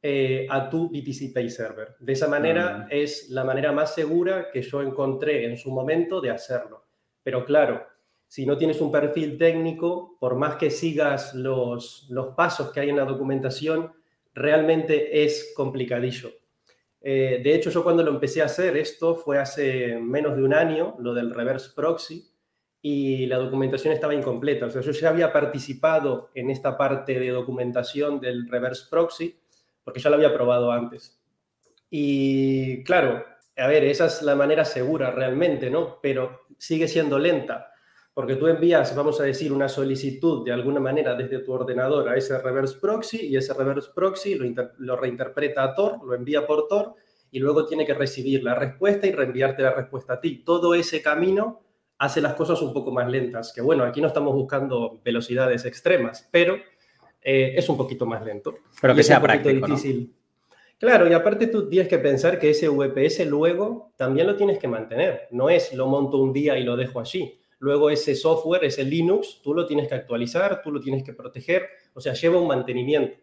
eh, 0.01 0.45
a 0.49 0.69
tu 0.69 0.89
BTC 0.89 1.33
Pay 1.33 1.49
Server. 1.49 1.95
De 1.99 2.11
esa 2.11 2.27
manera 2.27 2.79
mm. 2.79 2.87
es 2.89 3.29
la 3.29 3.45
manera 3.45 3.71
más 3.71 3.95
segura 3.95 4.49
que 4.51 4.61
yo 4.61 4.81
encontré 4.81 5.45
en 5.45 5.55
su 5.55 5.71
momento 5.71 6.19
de 6.19 6.31
hacerlo. 6.31 6.83
Pero 7.23 7.45
claro, 7.45 7.87
si 8.27 8.45
no 8.45 8.57
tienes 8.57 8.81
un 8.81 8.91
perfil 8.91 9.37
técnico, 9.37 10.17
por 10.19 10.35
más 10.35 10.55
que 10.57 10.69
sigas 10.69 11.33
los, 11.33 12.07
los 12.09 12.35
pasos 12.35 12.73
que 12.73 12.81
hay 12.81 12.89
en 12.89 12.97
la 12.97 13.05
documentación, 13.05 13.93
realmente 14.33 15.23
es 15.23 15.53
complicadillo. 15.55 16.31
Eh, 16.99 17.39
de 17.41 17.55
hecho, 17.55 17.69
yo 17.69 17.83
cuando 17.83 18.03
lo 18.03 18.11
empecé 18.11 18.41
a 18.41 18.45
hacer, 18.45 18.75
esto 18.75 19.15
fue 19.15 19.37
hace 19.37 19.97
menos 19.97 20.35
de 20.35 20.43
un 20.43 20.53
año, 20.53 20.95
lo 20.99 21.13
del 21.13 21.33
reverse 21.33 21.71
proxy, 21.73 22.32
y 22.85 23.27
la 23.27 23.37
documentación 23.37 23.93
estaba 23.93 24.13
incompleta. 24.13 24.65
O 24.65 24.69
sea, 24.69 24.81
yo 24.81 24.91
ya 24.91 25.07
había 25.07 25.31
participado 25.31 26.31
en 26.35 26.49
esta 26.49 26.77
parte 26.77 27.17
de 27.17 27.29
documentación 27.29 28.19
del 28.19 28.49
reverse 28.49 28.87
proxy 28.89 29.39
porque 29.85 30.01
ya 30.01 30.09
lo 30.09 30.17
había 30.17 30.33
probado 30.33 30.69
antes. 30.69 31.17
Y 31.89 32.83
claro, 32.83 33.23
a 33.55 33.67
ver, 33.67 33.85
esa 33.85 34.07
es 34.07 34.21
la 34.21 34.35
manera 34.35 34.65
segura 34.65 35.11
realmente, 35.11 35.69
¿no? 35.69 35.99
Pero 36.01 36.41
sigue 36.57 36.89
siendo 36.89 37.17
lenta, 37.17 37.71
porque 38.13 38.35
tú 38.35 38.47
envías, 38.47 38.93
vamos 38.93 39.21
a 39.21 39.23
decir, 39.23 39.53
una 39.53 39.69
solicitud 39.69 40.43
de 40.43 40.51
alguna 40.51 40.81
manera 40.81 41.15
desde 41.15 41.39
tu 41.39 41.53
ordenador 41.53 42.09
a 42.09 42.17
ese 42.17 42.37
reverse 42.37 42.79
proxy 42.81 43.27
y 43.27 43.37
ese 43.37 43.53
reverse 43.53 43.91
proxy 43.95 44.35
lo, 44.35 44.71
lo 44.79 44.97
reinterpreta 44.97 45.63
a 45.63 45.73
Tor, 45.73 46.05
lo 46.05 46.15
envía 46.15 46.45
por 46.45 46.67
Tor 46.67 46.95
y 47.31 47.39
luego 47.39 47.65
tiene 47.65 47.85
que 47.85 47.93
recibir 47.93 48.43
la 48.43 48.55
respuesta 48.55 49.07
y 49.07 49.13
reenviarte 49.13 49.63
la 49.63 49.73
respuesta 49.73 50.13
a 50.13 50.19
ti. 50.19 50.43
Todo 50.43 50.75
ese 50.75 51.01
camino 51.01 51.62
hace 52.03 52.19
las 52.19 52.33
cosas 52.33 52.61
un 52.61 52.73
poco 52.73 52.91
más 52.91 53.09
lentas, 53.09 53.53
que 53.53 53.61
bueno, 53.61 53.85
aquí 53.85 54.01
no 54.01 54.07
estamos 54.07 54.33
buscando 54.33 54.99
velocidades 55.05 55.63
extremas, 55.63 56.27
pero 56.29 56.57
eh, 57.21 57.53
es 57.55 57.69
un 57.69 57.77
poquito 57.77 58.05
más 58.05 58.23
lento. 58.25 58.55
Pero 58.81 58.93
que 58.93 59.03
sea 59.03 59.21
práctico, 59.21 59.65
difícil. 59.65 60.13
Claro, 60.77 61.09
y 61.09 61.13
aparte 61.13 61.47
tú 61.47 61.69
tienes 61.69 61.87
que 61.87 61.97
pensar 61.99 62.39
que 62.39 62.49
ese 62.49 62.67
VPS 62.67 63.25
luego 63.27 63.93
también 63.95 64.27
lo 64.27 64.35
tienes 64.35 64.59
que 64.59 64.67
mantener. 64.67 65.29
No 65.31 65.49
es 65.49 65.73
lo 65.73 65.87
monto 65.87 66.17
un 66.17 66.33
día 66.33 66.57
y 66.57 66.63
lo 66.65 66.75
dejo 66.75 66.99
allí. 66.99 67.39
Luego 67.59 67.89
ese 67.89 68.15
software, 68.15 68.65
ese 68.65 68.83
Linux, 68.83 69.41
tú 69.41 69.53
lo 69.53 69.65
tienes 69.65 69.87
que 69.87 69.95
actualizar, 69.95 70.61
tú 70.61 70.73
lo 70.73 70.81
tienes 70.81 71.03
que 71.03 71.13
proteger, 71.13 71.69
o 71.93 72.01
sea, 72.01 72.11
lleva 72.11 72.37
un 72.37 72.47
mantenimiento. 72.49 73.17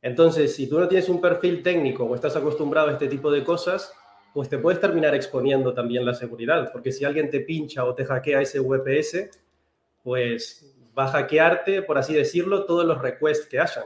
Entonces, 0.00 0.54
si 0.54 0.68
tú 0.68 0.78
no 0.78 0.86
tienes 0.86 1.08
un 1.08 1.20
perfil 1.20 1.64
técnico 1.64 2.04
o 2.04 2.14
estás 2.14 2.36
acostumbrado 2.36 2.90
a 2.90 2.92
este 2.92 3.08
tipo 3.08 3.32
de 3.32 3.42
cosas, 3.42 3.92
pues 4.34 4.48
te 4.48 4.58
puedes 4.58 4.80
terminar 4.80 5.14
exponiendo 5.14 5.74
también 5.74 6.04
la 6.04 6.14
seguridad, 6.14 6.70
porque 6.72 6.92
si 6.92 7.04
alguien 7.04 7.30
te 7.30 7.40
pincha 7.40 7.84
o 7.84 7.94
te 7.94 8.04
hackea 8.04 8.40
ese 8.40 8.60
VPS, 8.60 9.30
pues 10.02 10.74
va 10.96 11.04
a 11.04 11.08
hackearte, 11.08 11.82
por 11.82 11.98
así 11.98 12.14
decirlo, 12.14 12.64
todos 12.64 12.84
los 12.84 13.00
requests 13.00 13.46
que 13.46 13.58
hayan. 13.58 13.84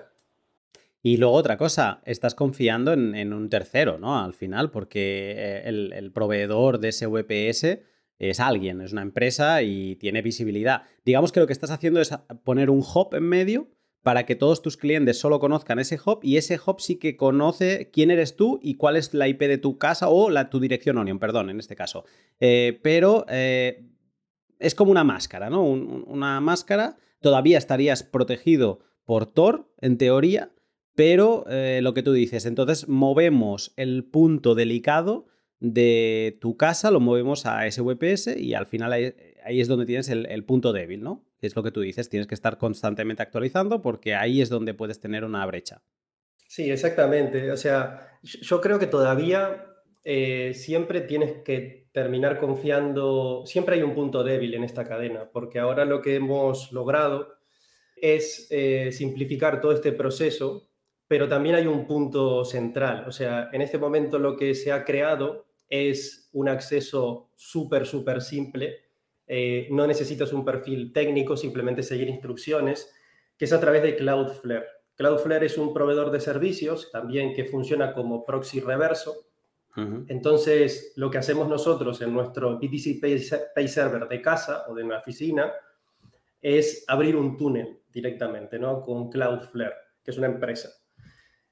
Y 1.02 1.18
luego 1.18 1.34
otra 1.34 1.56
cosa, 1.56 2.00
estás 2.04 2.34
confiando 2.34 2.92
en, 2.92 3.32
un 3.32 3.48
tercero, 3.48 3.96
¿no? 3.96 4.18
Al 4.18 4.34
final, 4.34 4.72
porque 4.72 5.34
eh, 5.36 5.62
el, 5.68 6.10
proveedor 6.12 6.80
de 6.80 6.88
ese 6.88 7.06
VPS 7.06 7.78
es 8.18 8.40
alguien, 8.40 8.80
es 8.80 8.92
una 8.92 9.02
empresa 9.02 9.62
y 9.62 9.94
tiene 9.96 10.20
visibilidad. 10.20 10.82
Digamos 11.04 11.30
que 11.30 11.38
lo 11.38 11.46
que 11.46 11.52
estás 11.52 11.70
haciendo 11.70 12.00
es 12.00 12.12
poner 12.42 12.70
un 12.70 12.80
hub 12.80 13.14
en 13.14 13.22
medio 13.22 13.68
para 14.06 14.24
que 14.24 14.36
todos 14.36 14.62
tus 14.62 14.76
clientes 14.76 15.18
solo 15.18 15.40
conozcan 15.40 15.80
ese 15.80 15.98
hub 15.98 16.20
y 16.22 16.36
ese 16.36 16.60
hub 16.64 16.80
sí 16.80 16.94
que 16.94 17.16
conoce 17.16 17.90
quién 17.92 18.12
eres 18.12 18.36
tú 18.36 18.60
y 18.62 18.76
cuál 18.76 18.94
es 18.94 19.12
la 19.14 19.26
IP 19.26 19.40
de 19.40 19.58
tu 19.58 19.78
casa 19.78 20.08
o 20.08 20.30
la, 20.30 20.48
tu 20.48 20.60
dirección 20.60 20.96
Onion, 20.96 21.18
perdón, 21.18 21.50
en 21.50 21.58
este 21.58 21.74
caso. 21.74 22.04
Eh, 22.38 22.78
pero 22.84 23.26
eh, 23.28 23.84
es 24.60 24.76
como 24.76 24.92
una 24.92 25.02
máscara, 25.02 25.50
¿no? 25.50 25.64
una 25.64 26.40
máscara, 26.40 26.98
todavía 27.20 27.58
estarías 27.58 28.04
protegido 28.04 28.78
por 29.04 29.26
Tor, 29.26 29.72
en 29.80 29.98
teoría, 29.98 30.52
pero 30.94 31.44
eh, 31.50 31.80
lo 31.82 31.92
que 31.92 32.04
tú 32.04 32.12
dices, 32.12 32.46
entonces 32.46 32.86
movemos 32.86 33.72
el 33.74 34.04
punto 34.04 34.54
delicado 34.54 35.26
de 35.58 36.38
tu 36.40 36.56
casa, 36.56 36.92
lo 36.92 37.00
movemos 37.00 37.44
a 37.44 37.66
ese 37.66 37.82
VPS 37.82 38.36
y 38.36 38.54
al 38.54 38.66
final 38.66 38.92
ahí, 38.92 39.60
es 39.60 39.66
donde 39.66 39.84
tienes 39.84 40.08
el 40.10 40.44
punto 40.44 40.72
débil, 40.72 41.02
¿no? 41.02 41.25
Es 41.40 41.54
lo 41.54 41.62
que 41.62 41.70
tú 41.70 41.80
dices, 41.80 42.08
tienes 42.08 42.26
que 42.26 42.34
estar 42.34 42.58
constantemente 42.58 43.22
actualizando 43.22 43.82
porque 43.82 44.14
ahí 44.14 44.40
es 44.40 44.48
donde 44.48 44.74
puedes 44.74 45.00
tener 45.00 45.24
una 45.24 45.44
brecha. 45.46 45.82
Sí, 46.48 46.70
exactamente. 46.70 47.50
O 47.50 47.56
sea, 47.56 48.18
yo 48.22 48.60
creo 48.60 48.78
que 48.78 48.86
todavía 48.86 49.66
eh, 50.04 50.52
siempre 50.54 51.00
tienes 51.00 51.42
que 51.42 51.88
terminar 51.92 52.38
confiando, 52.38 53.42
siempre 53.46 53.76
hay 53.76 53.82
un 53.82 53.94
punto 53.94 54.22
débil 54.22 54.54
en 54.54 54.64
esta 54.64 54.84
cadena, 54.84 55.30
porque 55.32 55.58
ahora 55.58 55.84
lo 55.84 56.00
que 56.00 56.14
hemos 56.16 56.70
logrado 56.72 57.34
es 57.96 58.46
eh, 58.50 58.92
simplificar 58.92 59.60
todo 59.60 59.72
este 59.72 59.92
proceso, 59.92 60.68
pero 61.08 61.28
también 61.28 61.56
hay 61.56 61.66
un 61.66 61.86
punto 61.86 62.44
central. 62.44 63.04
O 63.08 63.12
sea, 63.12 63.48
en 63.52 63.62
este 63.62 63.78
momento 63.78 64.18
lo 64.18 64.36
que 64.36 64.54
se 64.54 64.72
ha 64.72 64.84
creado 64.84 65.46
es 65.68 66.28
un 66.32 66.48
acceso 66.48 67.32
súper, 67.34 67.86
súper 67.86 68.20
simple 68.22 68.85
eh, 69.26 69.68
no 69.70 69.86
necesitas 69.86 70.32
un 70.32 70.44
perfil 70.44 70.92
técnico, 70.92 71.36
simplemente 71.36 71.82
seguir 71.82 72.08
instrucciones, 72.08 72.92
que 73.36 73.44
es 73.44 73.52
a 73.52 73.60
través 73.60 73.82
de 73.82 73.96
Cloudflare. 73.96 74.66
Cloudflare 74.94 75.46
es 75.46 75.58
un 75.58 75.74
proveedor 75.74 76.10
de 76.10 76.20
servicios 76.20 76.90
también 76.90 77.34
que 77.34 77.44
funciona 77.44 77.92
como 77.92 78.24
proxy 78.24 78.60
reverso. 78.60 79.22
Entonces, 80.08 80.94
lo 80.96 81.10
que 81.10 81.18
hacemos 81.18 81.50
nosotros 81.50 82.00
en 82.00 82.14
nuestro 82.14 82.58
BTC 82.58 82.98
Pay, 83.54 83.68
Server 83.68 84.08
de 84.08 84.22
casa 84.22 84.64
o 84.68 84.74
de 84.74 84.82
una 84.82 85.00
oficina 85.00 85.52
es 86.40 86.82
abrir 86.88 87.14
un 87.14 87.36
túnel 87.36 87.80
directamente 87.92 88.58
¿no? 88.58 88.80
con 88.80 89.10
Cloudflare, 89.10 89.74
que 90.02 90.12
es 90.12 90.16
una 90.16 90.28
empresa. 90.28 90.70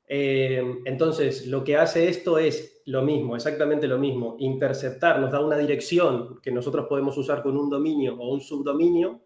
Eh, 0.06 0.62
entonces, 0.84 1.46
lo 1.46 1.64
que 1.64 1.76
hace 1.76 2.08
esto 2.08 2.38
es 2.38 2.82
lo 2.86 3.02
mismo, 3.02 3.36
exactamente 3.36 3.88
lo 3.88 3.98
mismo, 3.98 4.36
interceptar, 4.38 5.18
nos 5.18 5.32
da 5.32 5.40
una 5.40 5.56
dirección 5.56 6.40
que 6.42 6.50
nosotros 6.50 6.86
podemos 6.88 7.16
usar 7.16 7.42
con 7.42 7.56
un 7.56 7.70
dominio 7.70 8.14
o 8.20 8.34
un 8.34 8.40
subdominio 8.40 9.22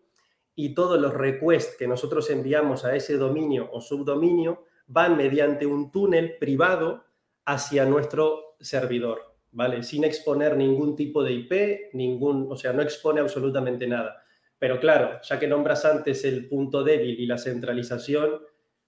y 0.54 0.74
todos 0.74 1.00
los 1.00 1.14
requests 1.14 1.76
que 1.76 1.88
nosotros 1.88 2.30
enviamos 2.30 2.84
a 2.84 2.94
ese 2.94 3.16
dominio 3.16 3.68
o 3.72 3.80
subdominio 3.80 4.64
van 4.86 5.16
mediante 5.16 5.66
un 5.66 5.90
túnel 5.90 6.36
privado 6.38 7.04
hacia 7.44 7.84
nuestro 7.84 8.56
servidor, 8.60 9.36
¿vale? 9.52 9.82
Sin 9.82 10.04
exponer 10.04 10.56
ningún 10.56 10.94
tipo 10.96 11.22
de 11.22 11.32
IP, 11.32 11.94
ningún, 11.94 12.46
o 12.50 12.56
sea, 12.56 12.72
no 12.72 12.82
expone 12.82 13.20
absolutamente 13.20 13.86
nada. 13.86 14.22
Pero 14.58 14.80
claro, 14.80 15.20
ya 15.22 15.38
que 15.38 15.46
nombras 15.46 15.84
antes 15.84 16.24
el 16.24 16.48
punto 16.48 16.82
débil 16.82 17.18
y 17.18 17.26
la 17.26 17.38
centralización, 17.38 18.40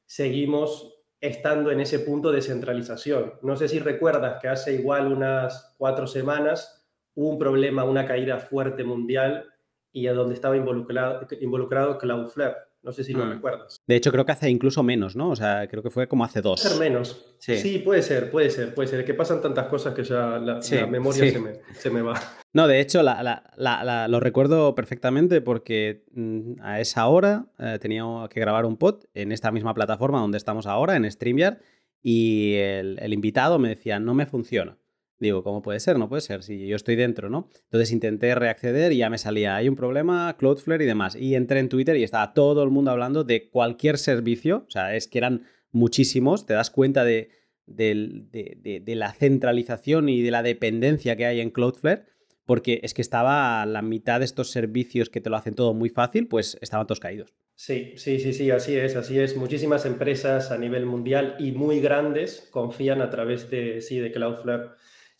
seguimos 0.06 0.99
estando 1.20 1.70
en 1.70 1.80
ese 1.80 1.98
punto 1.98 2.32
de 2.32 2.42
centralización. 2.42 3.34
No 3.42 3.56
sé 3.56 3.68
si 3.68 3.78
recuerdas 3.78 4.40
que 4.40 4.48
hace 4.48 4.74
igual 4.74 5.12
unas 5.12 5.74
cuatro 5.76 6.06
semanas 6.06 6.86
hubo 7.14 7.30
un 7.30 7.38
problema, 7.38 7.84
una 7.84 8.06
caída 8.06 8.38
fuerte 8.38 8.84
mundial 8.84 9.46
y 9.92 10.06
a 10.06 10.14
donde 10.14 10.34
estaba 10.34 10.56
involucrado, 10.56 11.26
involucrado 11.40 11.98
Cloudflare. 11.98 12.56
No 12.82 12.92
sé 12.92 13.04
si 13.04 13.12
lo 13.12 13.26
mm. 13.26 13.30
recuerdas. 13.30 13.82
De 13.86 13.96
hecho, 13.96 14.10
creo 14.10 14.24
que 14.24 14.32
hace 14.32 14.48
incluso 14.48 14.82
menos, 14.82 15.14
¿no? 15.14 15.30
O 15.30 15.36
sea, 15.36 15.68
creo 15.68 15.82
que 15.82 15.90
fue 15.90 16.08
como 16.08 16.24
hace 16.24 16.40
dos. 16.40 16.60
Ser 16.60 16.78
menos. 16.78 17.36
Sí. 17.38 17.78
puede 17.84 18.02
ser, 18.02 18.30
puede 18.30 18.50
ser, 18.50 18.74
puede 18.74 18.88
ser. 18.88 19.04
Que 19.04 19.12
pasan 19.12 19.42
tantas 19.42 19.68
cosas 19.68 19.94
que 19.94 20.02
ya 20.02 20.38
la, 20.38 20.60
memoria 20.86 21.30
se, 21.74 21.90
me, 21.90 22.02
va. 22.02 22.18
No, 22.52 22.66
de 22.66 22.80
hecho, 22.80 23.02
lo 23.02 24.20
recuerdo 24.20 24.74
perfectamente 24.74 25.40
porque 25.42 26.04
mm, 26.12 26.60
a 26.62 26.80
esa 26.80 27.06
hora 27.06 27.46
eh, 27.58 27.78
tenía 27.80 28.04
que 28.30 28.40
grabar 28.40 28.64
un 28.64 28.76
pod 28.76 29.04
en 29.14 29.32
esta 29.32 29.52
misma 29.52 29.74
plataforma 29.74 30.20
donde 30.20 30.38
estamos 30.38 30.66
ahora, 30.66 30.96
en 30.96 31.10
StreamYard, 31.10 31.58
y 32.02 32.54
el 32.54 33.12
invitado 33.12 33.58
me 33.58 33.68
decía, 33.68 34.00
no 34.00 34.14
me 34.14 34.24
funciona. 34.24 34.79
Digo, 35.20 35.44
¿cómo 35.44 35.60
puede 35.60 35.80
ser? 35.80 35.98
No 35.98 36.08
puede 36.08 36.22
ser, 36.22 36.42
si 36.42 36.66
yo 36.66 36.76
estoy 36.76 36.96
dentro, 36.96 37.28
¿no? 37.28 37.48
Entonces 37.64 37.92
intenté 37.92 38.34
reacceder 38.34 38.90
y 38.92 38.96
ya 38.96 39.10
me 39.10 39.18
salía, 39.18 39.54
hay 39.54 39.68
un 39.68 39.76
problema, 39.76 40.34
Cloudflare 40.38 40.82
y 40.82 40.86
demás. 40.86 41.14
Y 41.14 41.34
entré 41.34 41.60
en 41.60 41.68
Twitter 41.68 41.94
y 41.96 42.02
estaba 42.02 42.32
todo 42.32 42.62
el 42.62 42.70
mundo 42.70 42.90
hablando 42.90 43.22
de 43.22 43.50
cualquier 43.50 43.98
servicio, 43.98 44.64
o 44.66 44.70
sea, 44.70 44.96
es 44.96 45.06
que 45.06 45.18
eran 45.18 45.42
muchísimos, 45.72 46.46
te 46.46 46.54
das 46.54 46.70
cuenta 46.70 47.04
de, 47.04 47.30
de, 47.66 48.94
la 48.96 49.12
centralización 49.12 50.08
y 50.08 50.22
de 50.22 50.30
la 50.30 50.42
dependencia 50.42 51.16
que 51.16 51.26
hay 51.26 51.40
en 51.40 51.50
Cloudflare, 51.50 52.04
porque 52.46 52.80
es 52.82 52.94
que 52.94 53.02
estaba 53.02 53.64
la 53.66 53.82
mitad 53.82 54.20
de 54.20 54.24
estos 54.24 54.50
servicios 54.50 55.10
que 55.10 55.20
te 55.20 55.28
lo 55.28 55.36
hacen 55.36 55.54
todo 55.54 55.74
muy 55.74 55.90
fácil, 55.90 56.28
pues 56.28 56.56
estaban 56.62 56.86
todos 56.86 56.98
caídos. 56.98 57.34
Sí, 57.54 57.92
sí, 57.96 58.18
sí, 58.20 58.32
sí, 58.32 58.50
así 58.50 58.74
es, 58.74 58.96
así 58.96 59.18
es. 59.18 59.36
Muchísimas 59.36 59.84
empresas 59.84 60.50
a 60.50 60.56
nivel 60.56 60.86
mundial 60.86 61.36
y 61.38 61.52
muy 61.52 61.80
grandes 61.80 62.48
confían 62.50 63.02
a 63.02 63.10
través 63.10 63.50
de, 63.50 63.82
sí, 63.82 63.98
de 63.98 64.10
Cloudflare. 64.10 64.70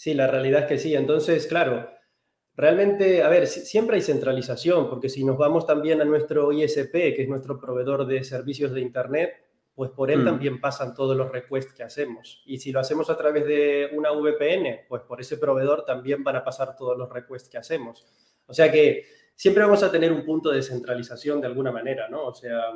Sí, 0.00 0.14
la 0.14 0.26
realidad 0.26 0.62
es 0.62 0.66
que 0.66 0.78
sí. 0.78 0.94
Entonces, 0.94 1.46
claro, 1.46 1.90
realmente, 2.56 3.22
a 3.22 3.28
ver, 3.28 3.46
siempre 3.46 3.96
hay 3.96 4.02
centralización, 4.02 4.88
porque 4.88 5.10
si 5.10 5.22
nos 5.24 5.36
vamos 5.36 5.66
también 5.66 6.00
a 6.00 6.06
nuestro 6.06 6.50
ISP, 6.52 6.90
que 7.14 7.24
es 7.24 7.28
nuestro 7.28 7.60
proveedor 7.60 8.06
de 8.06 8.24
servicios 8.24 8.72
de 8.72 8.80
Internet, 8.80 9.34
pues 9.74 9.90
por 9.90 10.10
él 10.10 10.20
mm. 10.20 10.24
también 10.24 10.58
pasan 10.58 10.94
todos 10.94 11.14
los 11.14 11.30
requests 11.30 11.74
que 11.74 11.82
hacemos. 11.82 12.42
Y 12.46 12.56
si 12.56 12.72
lo 12.72 12.80
hacemos 12.80 13.10
a 13.10 13.16
través 13.18 13.44
de 13.44 13.90
una 13.92 14.10
VPN, 14.12 14.86
pues 14.88 15.02
por 15.02 15.20
ese 15.20 15.36
proveedor 15.36 15.84
también 15.84 16.24
van 16.24 16.36
a 16.36 16.44
pasar 16.44 16.74
todos 16.76 16.96
los 16.96 17.10
requests 17.10 17.50
que 17.50 17.58
hacemos. 17.58 18.06
O 18.46 18.54
sea 18.54 18.72
que 18.72 19.04
siempre 19.36 19.64
vamos 19.64 19.82
a 19.82 19.92
tener 19.92 20.10
un 20.14 20.24
punto 20.24 20.48
de 20.48 20.62
centralización 20.62 21.42
de 21.42 21.48
alguna 21.48 21.72
manera, 21.72 22.08
¿no? 22.08 22.24
O 22.24 22.34
sea, 22.34 22.72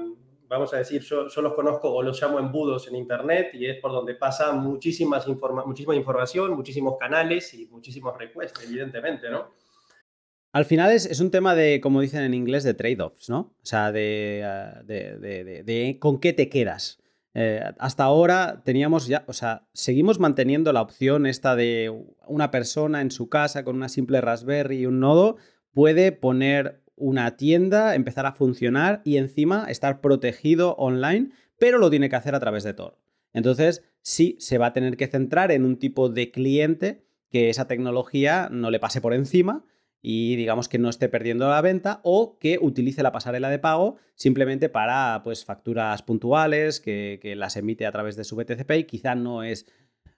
vamos 0.55 0.73
a 0.73 0.79
decir, 0.79 1.03
yo, 1.03 1.25
los 1.25 1.55
conozco 1.55 1.93
o 1.93 2.03
los 2.03 2.21
llamo 2.21 2.39
embudos 2.39 2.89
en 2.89 2.97
Internet 2.97 3.51
y 3.55 3.67
es 3.67 3.81
por 3.81 3.93
donde 3.93 4.15
pasa 4.15 4.53
muchísimas 4.53 5.27
muchísima 5.27 5.95
información, 5.95 6.53
muchísimos 6.55 6.97
canales 6.99 7.53
y 7.55 7.67
muchísimos 7.67 8.17
requests, 8.17 8.65
evidentemente, 8.65 9.29
¿no? 9.31 9.53
Al 10.53 10.65
final 10.65 10.93
es, 10.93 11.19
un 11.21 11.33
tema 11.33 11.57
de, 11.57 11.81
como 11.81 12.01
dicen 12.01 12.23
en 12.23 12.33
inglés, 12.33 12.63
de 12.63 12.75
trade-offs, 12.75 13.29
¿no? 13.29 13.57
O 13.61 13.67
sea, 13.67 13.91
de, 13.91 14.45
eh, 14.89 15.99
con 15.99 16.21
qué 16.21 16.33
te 16.33 16.49
quedas. 16.49 17.03
Eh, 17.35 17.61
hasta 17.81 18.05
ahora 18.05 18.63
teníamos 18.65 19.09
ya, 19.09 19.25
o 19.27 19.33
sea, 19.33 19.67
seguimos 19.73 20.21
manteniendo 20.21 20.73
la 20.73 20.83
opción 20.83 21.27
esta 21.27 21.57
de 21.57 21.93
una 22.29 22.53
persona 22.53 23.01
en 23.01 23.11
su 23.11 23.29
casa 23.29 23.65
con 23.65 23.75
una 23.75 23.89
simple 23.89 24.21
Raspberry 24.21 24.79
y 24.79 24.87
un 24.87 25.01
nodo 25.01 25.39
puede 25.73 26.13
poner 26.13 26.84
una 26.97 27.37
tienda, 27.37 27.95
empezar 27.95 28.27
a 28.27 28.33
funcionar 28.33 29.03
y 29.05 29.17
encima 29.17 29.67
estar 29.69 30.01
protegido 30.01 30.75
online, 30.77 31.31
pero 31.59 31.79
lo 31.79 31.91
tiene 31.91 32.09
que 32.09 32.17
hacer 32.17 32.35
a 32.35 32.41
través 32.41 32.65
de 32.65 32.75
Tor. 32.75 32.99
Entonces, 33.33 33.83
sí, 34.03 34.37
se 34.39 34.59
va 34.59 34.67
a 34.67 34.73
tener 34.73 34.97
que 34.97 35.09
centrar 35.09 35.51
en 35.51 35.65
un 35.65 35.79
tipo 35.79 36.09
de 36.09 36.31
cliente 36.31 37.05
que 37.31 37.51
esa 37.51 37.67
tecnología 37.67 38.49
no 38.51 38.71
le 38.71 38.79
pase 38.79 39.01
por 39.01 39.13
encima 39.13 39.65
y 40.01 40.37
digamos 40.37 40.69
que 40.69 40.79
no 40.79 40.91
esté 40.91 41.09
perdiendo 41.09 41.49
la 41.49 41.63
venta 41.63 42.01
o 42.05 42.39
que 42.39 42.59
utilice 42.61 43.03
la 43.03 43.11
pasarela 43.11 43.49
de 43.49 43.59
pago 43.59 43.97
simplemente 44.15 44.69
para 44.69 45.23
pues, 45.25 45.45
facturas 45.45 46.03
puntuales 46.03 46.79
que, 46.79 47.19
que 47.21 47.35
las 47.35 47.57
emite 47.57 47.87
a 47.87 47.93
través 47.93 48.15
de 48.15 48.25
su 48.25 48.37
BTC 48.37 48.67
Pay. 48.67 48.85
Quizá 48.85 49.15
no 49.15 49.43
es 49.43 49.67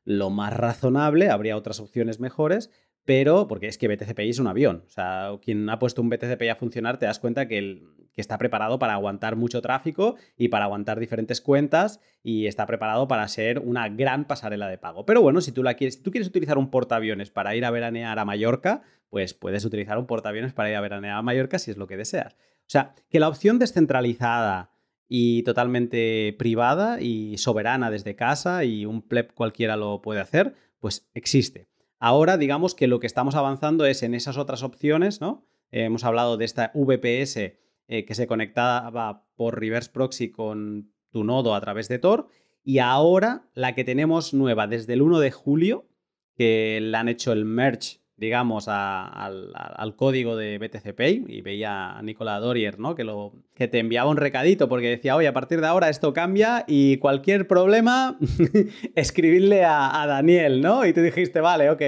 lo 0.05 0.31
más 0.31 0.53
razonable, 0.55 1.31
habría 1.31 1.57
otras 1.57 1.81
opciones 1.81 2.21
mejores, 2.21 2.71
pero 3.07 3.47
porque 3.47 3.69
es 3.69 3.79
que 3.79 3.89
BTCPI 3.89 4.29
es 4.29 4.39
un 4.41 4.49
avión. 4.49 4.83
O 4.87 4.91
sea, 4.91 5.31
quien 5.41 5.71
ha 5.71 5.79
puesto 5.79 6.03
un 6.03 6.11
BTCPI 6.11 6.49
a 6.49 6.57
funcionar 6.57 6.99
te 6.99 7.07
das 7.07 7.19
cuenta 7.19 7.49
que, 7.49 7.83
está 8.17 8.39
preparado 8.39 8.79
para 8.79 8.95
aguantar 8.95 9.37
mucho 9.37 9.61
tráfico 9.61 10.17
y 10.39 10.49
para 10.49 10.65
aguantar 10.65 10.99
diferentes 10.99 11.43
cuentas 11.43 12.01
y 12.23 12.47
está 12.47 12.65
preparado 12.65 13.07
para 13.09 13.29
ser 13.29 13.59
una 13.59 13.91
gran 13.91 14.25
pasarela 14.25 14.69
de 14.69 14.79
pago. 14.79 15.05
Pero 15.05 15.21
bueno, 15.21 15.43
si 15.43 15.53
tú, 15.53 15.63
la 15.63 15.75
quieres, 15.75 15.97
si 15.97 16.03
tú 16.03 16.11
quieres 16.11 16.27
utilizar 16.27 16.57
un 16.57 16.71
portaaviones 16.71 17.31
para 17.31 17.55
ir 17.55 17.67
a 17.67 17.71
veranear 17.71 18.19
a 18.19 18.25
Mallorca, 18.25 18.81
pues 19.11 19.35
puedes 19.35 19.67
utilizar 19.67 19.99
un 19.99 20.07
portaaviones 20.07 20.55
para 20.55 20.71
ir 20.71 20.77
a 20.77 20.81
veranear 20.81 21.19
a 21.19 21.23
Mallorca 21.23 21.59
si 21.59 21.71
es 21.71 21.77
lo 21.77 21.87
que 21.87 21.99
deseas. 21.99 22.33
O 22.33 22.69
sea, 22.69 22.95
que 23.11 23.21
la 23.21 23.29
opción 23.29 23.59
descentralizada 23.59 24.71
y 25.09 25.43
totalmente 25.43 26.35
privada 26.39 27.03
y 27.03 27.37
soberana 27.37 27.91
desde 27.91 28.17
casa 28.17 28.65
y 28.65 28.87
un 28.87 29.03
pleb 29.03 29.35
cualquiera 29.35 29.77
lo 29.77 30.01
puede 30.01 30.21
hacer, 30.21 30.55
pues 30.81 31.07
existe. 31.13 31.69
Ahora, 32.09 32.37
digamos 32.37 32.77
que 32.77 32.87
lo 32.87 33.01
que 33.01 33.09
estamos 33.09 33.35
avanzando 33.35 33.85
es 33.85 34.05
en 34.05 34.15
esas 34.15 34.37
otras 34.37 34.63
opciones, 34.63 35.21
¿no? 35.21 35.45
Eh, 35.73 35.87
hemos 35.87 36.05
hablado 36.05 36.37
de 36.37 36.45
esta 36.45 36.71
VPS 36.73 37.37
eh, 37.37 38.05
que 38.07 38.15
se 38.15 38.29
conectaba 38.29 39.27
por 39.35 39.59
reverse 39.59 39.91
proxy 39.91 40.31
con 40.31 40.93
tu 41.11 41.25
nodo 41.25 41.53
a 41.53 41.61
través 41.61 41.89
de 41.89 41.99
Tor. 41.99 42.29
Y 42.63 42.79
ahora 42.79 43.49
la 43.55 43.75
que 43.75 43.83
tenemos 43.83 44.35
nueva 44.35 44.69
desde 44.69 44.93
el 44.93 45.03
1 45.03 45.19
de 45.19 45.33
julio, 45.33 45.89
que 46.37 46.79
le 46.81 46.97
han 46.97 47.09
hecho 47.09 47.33
el 47.33 47.45
merge 47.45 47.99
digamos, 48.17 48.67
al, 48.69 49.95
código 49.97 50.37
de 50.37 50.59
BTC 50.59 51.29
y 51.29 51.43
veía 51.43 51.99
a 51.99 52.03
Nicola 52.03 52.39
Dorier, 52.41 52.79
¿no? 52.79 52.95
Que, 52.95 53.05
lo, 53.05 53.33
que 53.55 53.69
te 53.69 53.79
enviaba 53.79 54.11
un 54.11 54.17
recadito 54.17 54.69
porque 54.69 54.89
decía, 54.89 55.17
oye, 55.17 55.29
a 55.29 55.33
partir 55.33 55.61
de 55.61 55.67
ahora 55.67 55.91
esto 55.91 56.13
cambia 56.13 56.65
y 56.67 56.97
cualquier 56.97 57.47
problema, 57.47 58.19
escribirle 58.95 59.65
a, 59.65 60.05
Daniel, 60.07 60.63
¿no? 60.63 60.87
Y 60.87 60.93
tú 60.93 61.03
dijiste, 61.03 61.41
vale, 61.41 61.71
ok. 61.71 61.83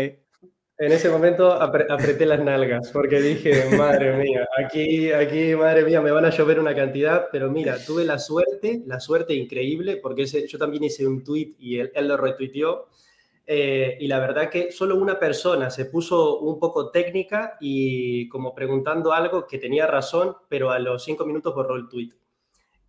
En 0.80 0.92
ese 0.92 1.08
momento 1.08 1.52
apreté 1.52 2.24
las 2.24 2.40
nalgas 2.40 2.90
porque 2.92 3.20
dije, 3.20 3.64
madre 3.76 4.16
mía, 4.16 4.46
aquí, 4.64 5.10
aquí, 5.10 5.54
madre 5.56 5.84
mía, 5.84 6.00
me 6.00 6.12
van 6.12 6.24
a 6.24 6.30
llover 6.30 6.60
una 6.60 6.74
cantidad, 6.74 7.26
pero 7.32 7.50
mira, 7.50 7.76
tuve 7.84 8.04
la 8.04 8.18
suerte, 8.18 8.82
la 8.86 9.00
suerte 9.00 9.34
increíble, 9.34 9.96
porque 9.96 10.24
yo 10.26 10.58
también 10.58 10.84
hice 10.84 11.04
un 11.06 11.24
tweet 11.24 11.54
y 11.58 11.80
él, 11.80 11.90
él 11.94 12.06
lo 12.06 12.16
retuiteó, 12.16 12.86
eh, 13.50 13.96
y 13.98 14.08
la 14.08 14.18
verdad 14.18 14.50
que 14.50 14.70
solo 14.70 14.96
una 14.96 15.18
persona 15.18 15.70
se 15.70 15.86
puso 15.86 16.40
un 16.40 16.60
poco 16.60 16.90
técnica 16.90 17.56
y 17.58 18.28
como 18.28 18.54
preguntando 18.54 19.14
algo 19.14 19.46
que 19.46 19.56
tenía 19.56 19.86
razón, 19.86 20.36
pero 20.50 20.70
a 20.70 20.78
los 20.78 21.02
cinco 21.02 21.24
minutos 21.24 21.54
borró 21.54 21.76
el 21.76 21.88
tweet. 21.88 22.10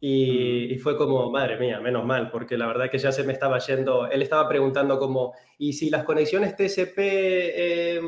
Y, 0.02 0.76
mm. 0.76 0.80
fue 0.80 0.98
como, 0.98 1.32
madre 1.32 1.58
mía, 1.58 1.80
menos 1.80 2.06
mal, 2.06 2.30
porque 2.30 2.58
la 2.58 2.68
verdad 2.68 2.90
que 2.90 2.98
ya 2.98 3.14
se 3.14 3.24
me 3.24 3.32
estaba 3.32 3.58
yendo, 3.60 4.08
él 4.08 4.22
estaba 4.22 4.50
preguntando 4.50 5.00
como, 5.00 5.34
¿y 5.58 5.72
si 5.72 5.90
las 5.90 6.04
conexiones 6.04 6.58
TCP 6.58 6.98
eh, 6.98 8.02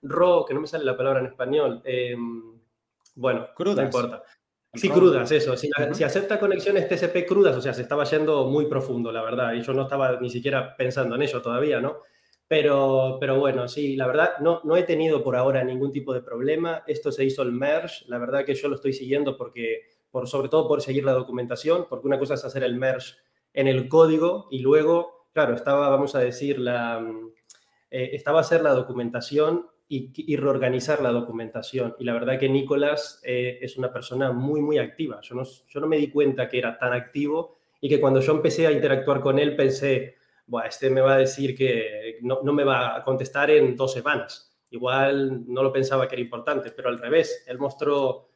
RAW, 0.00 0.46
que 0.46 0.54
no 0.54 0.62
me 0.62 0.66
sale 0.66 0.86
la 0.86 0.96
palabra 0.96 1.20
en 1.20 1.26
español, 1.26 1.82
em, 1.84 2.58
bueno, 3.16 3.48
Crudas. 3.54 3.76
no 3.76 3.82
importa. 3.84 4.22
Sí, 4.74 4.90
crudas, 4.90 5.30
eso. 5.32 5.56
Si, 5.56 5.70
acepta 6.04 6.38
conexiones 6.38 6.88
TCP 6.88 7.26
crudas, 7.26 7.56
o 7.56 7.60
sea, 7.60 7.72
se 7.72 7.82
estaba 7.82 8.04
yendo 8.04 8.46
muy 8.46 8.66
profundo, 8.66 9.10
la 9.10 9.22
verdad, 9.22 9.54
y 9.54 9.62
yo 9.62 9.72
no 9.72 9.82
estaba 9.82 10.20
ni 10.20 10.28
siquiera 10.28 10.76
pensando 10.76 11.14
en 11.14 11.22
ello 11.22 11.40
todavía, 11.40 11.80
¿no? 11.80 12.02
Pero, 12.46 13.16
pero 13.20 13.38
bueno, 13.38 13.66
sí, 13.66 13.96
la 13.96 14.06
verdad, 14.06 14.38
no, 14.40 14.60
no 14.64 14.76
he 14.76 14.82
tenido 14.82 15.22
por 15.22 15.36
ahora 15.36 15.64
ningún 15.64 15.90
tipo 15.90 16.12
de 16.12 16.22
problema. 16.22 16.82
Esto 16.86 17.10
se 17.12 17.24
hizo 17.24 17.42
el 17.42 17.52
merge, 17.52 18.04
la 18.08 18.18
verdad 18.18 18.44
que 18.44 18.54
yo 18.54 18.68
lo 18.68 18.74
estoy 18.74 18.92
siguiendo 18.92 19.36
porque, 19.36 19.82
por, 20.10 20.28
sobre 20.28 20.48
todo 20.48 20.68
por 20.68 20.82
seguir 20.82 21.04
la 21.04 21.12
documentación, 21.12 21.86
porque 21.88 22.06
una 22.06 22.18
cosa 22.18 22.34
es 22.34 22.44
hacer 22.44 22.62
el 22.62 22.76
merge 22.76 23.16
en 23.54 23.68
el 23.68 23.88
código 23.88 24.48
y 24.50 24.60
luego, 24.60 25.28
claro, 25.32 25.54
estaba, 25.54 25.88
vamos 25.88 26.14
a 26.14 26.20
decir, 26.20 26.58
la, 26.58 27.04
eh, 27.90 28.10
estaba 28.12 28.38
a 28.38 28.42
hacer 28.42 28.62
la 28.62 28.72
documentación 28.72 29.66
y, 29.88 30.36
reorganizar 30.36 31.00
la 31.00 31.10
documentación. 31.10 31.96
Y 31.98 32.04
la 32.04 32.12
verdad 32.12 32.38
que 32.38 32.48
Nicolás 32.48 33.20
eh, 33.24 33.58
es 33.62 33.78
una 33.78 33.92
persona 33.92 34.32
muy, 34.32 34.60
muy 34.60 34.78
activa. 34.78 35.20
Yo 35.22 35.34
no, 35.34 35.44
yo 35.44 35.80
no 35.80 35.86
me 35.86 35.96
di 35.96 36.10
cuenta 36.10 36.48
que 36.48 36.58
era 36.58 36.78
tan 36.78 36.92
activo 36.92 37.56
y 37.80 37.88
que 37.88 38.00
cuando 38.00 38.20
yo 38.20 38.32
empecé 38.32 38.66
a 38.66 38.72
interactuar 38.72 39.20
con 39.20 39.38
él 39.38 39.56
pensé, 39.56 40.16
bueno, 40.46 40.68
este 40.68 40.90
me 40.90 41.00
va 41.00 41.14
a 41.14 41.18
decir 41.18 41.56
que 41.56 42.18
no, 42.22 42.40
no, 42.42 42.52
me 42.52 42.64
va 42.64 42.96
a 42.96 43.02
contestar 43.02 43.50
en 43.50 43.76
dos 43.76 43.92
semanas. 43.92 44.54
Igual 44.70 45.44
no 45.46 45.62
lo 45.62 45.72
pensaba 45.72 46.06
que 46.06 46.16
era 46.16 46.22
importante, 46.22 46.70
pero 46.70 46.90
al 46.90 46.98
revés, 46.98 47.44
él 47.46 47.58
mostró 47.58 48.28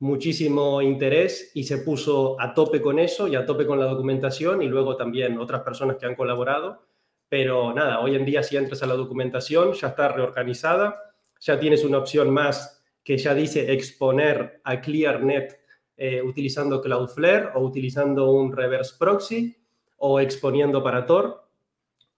muchísimo 0.00 0.82
interés 0.82 1.50
y 1.54 1.64
se 1.64 1.78
puso 1.78 2.40
a 2.40 2.52
tope 2.54 2.80
con 2.82 2.98
eso 2.98 3.26
y 3.26 3.34
a 3.34 3.46
tope 3.46 3.66
con 3.66 3.80
la 3.80 3.86
documentación 3.86 4.62
y 4.62 4.68
luego 4.68 4.96
también 4.96 5.38
otras 5.38 5.62
personas 5.62 5.96
que 5.96 6.06
han 6.06 6.14
colaborado 6.14 6.87
pero 7.28 7.74
nada, 7.74 8.00
hoy 8.00 8.14
en 8.14 8.24
día 8.24 8.42
si 8.42 8.56
entras 8.56 8.82
a 8.82 8.86
la 8.86 8.94
documentación 8.94 9.72
ya 9.72 9.88
está 9.88 10.08
reorganizada, 10.08 10.94
ya 11.40 11.58
tienes 11.58 11.84
una 11.84 11.98
opción 11.98 12.30
más 12.30 12.82
que 13.04 13.16
ya 13.16 13.34
dice 13.34 13.72
exponer 13.72 14.60
a 14.64 14.80
ClearNet 14.80 15.58
eh, 15.96 16.22
utilizando 16.22 16.80
Cloudflare 16.80 17.50
o 17.54 17.60
utilizando 17.60 18.30
un 18.30 18.52
reverse 18.52 18.94
proxy 18.98 19.56
o 19.96 20.20
exponiendo 20.20 20.82
para 20.82 21.06
Tor. 21.06 21.48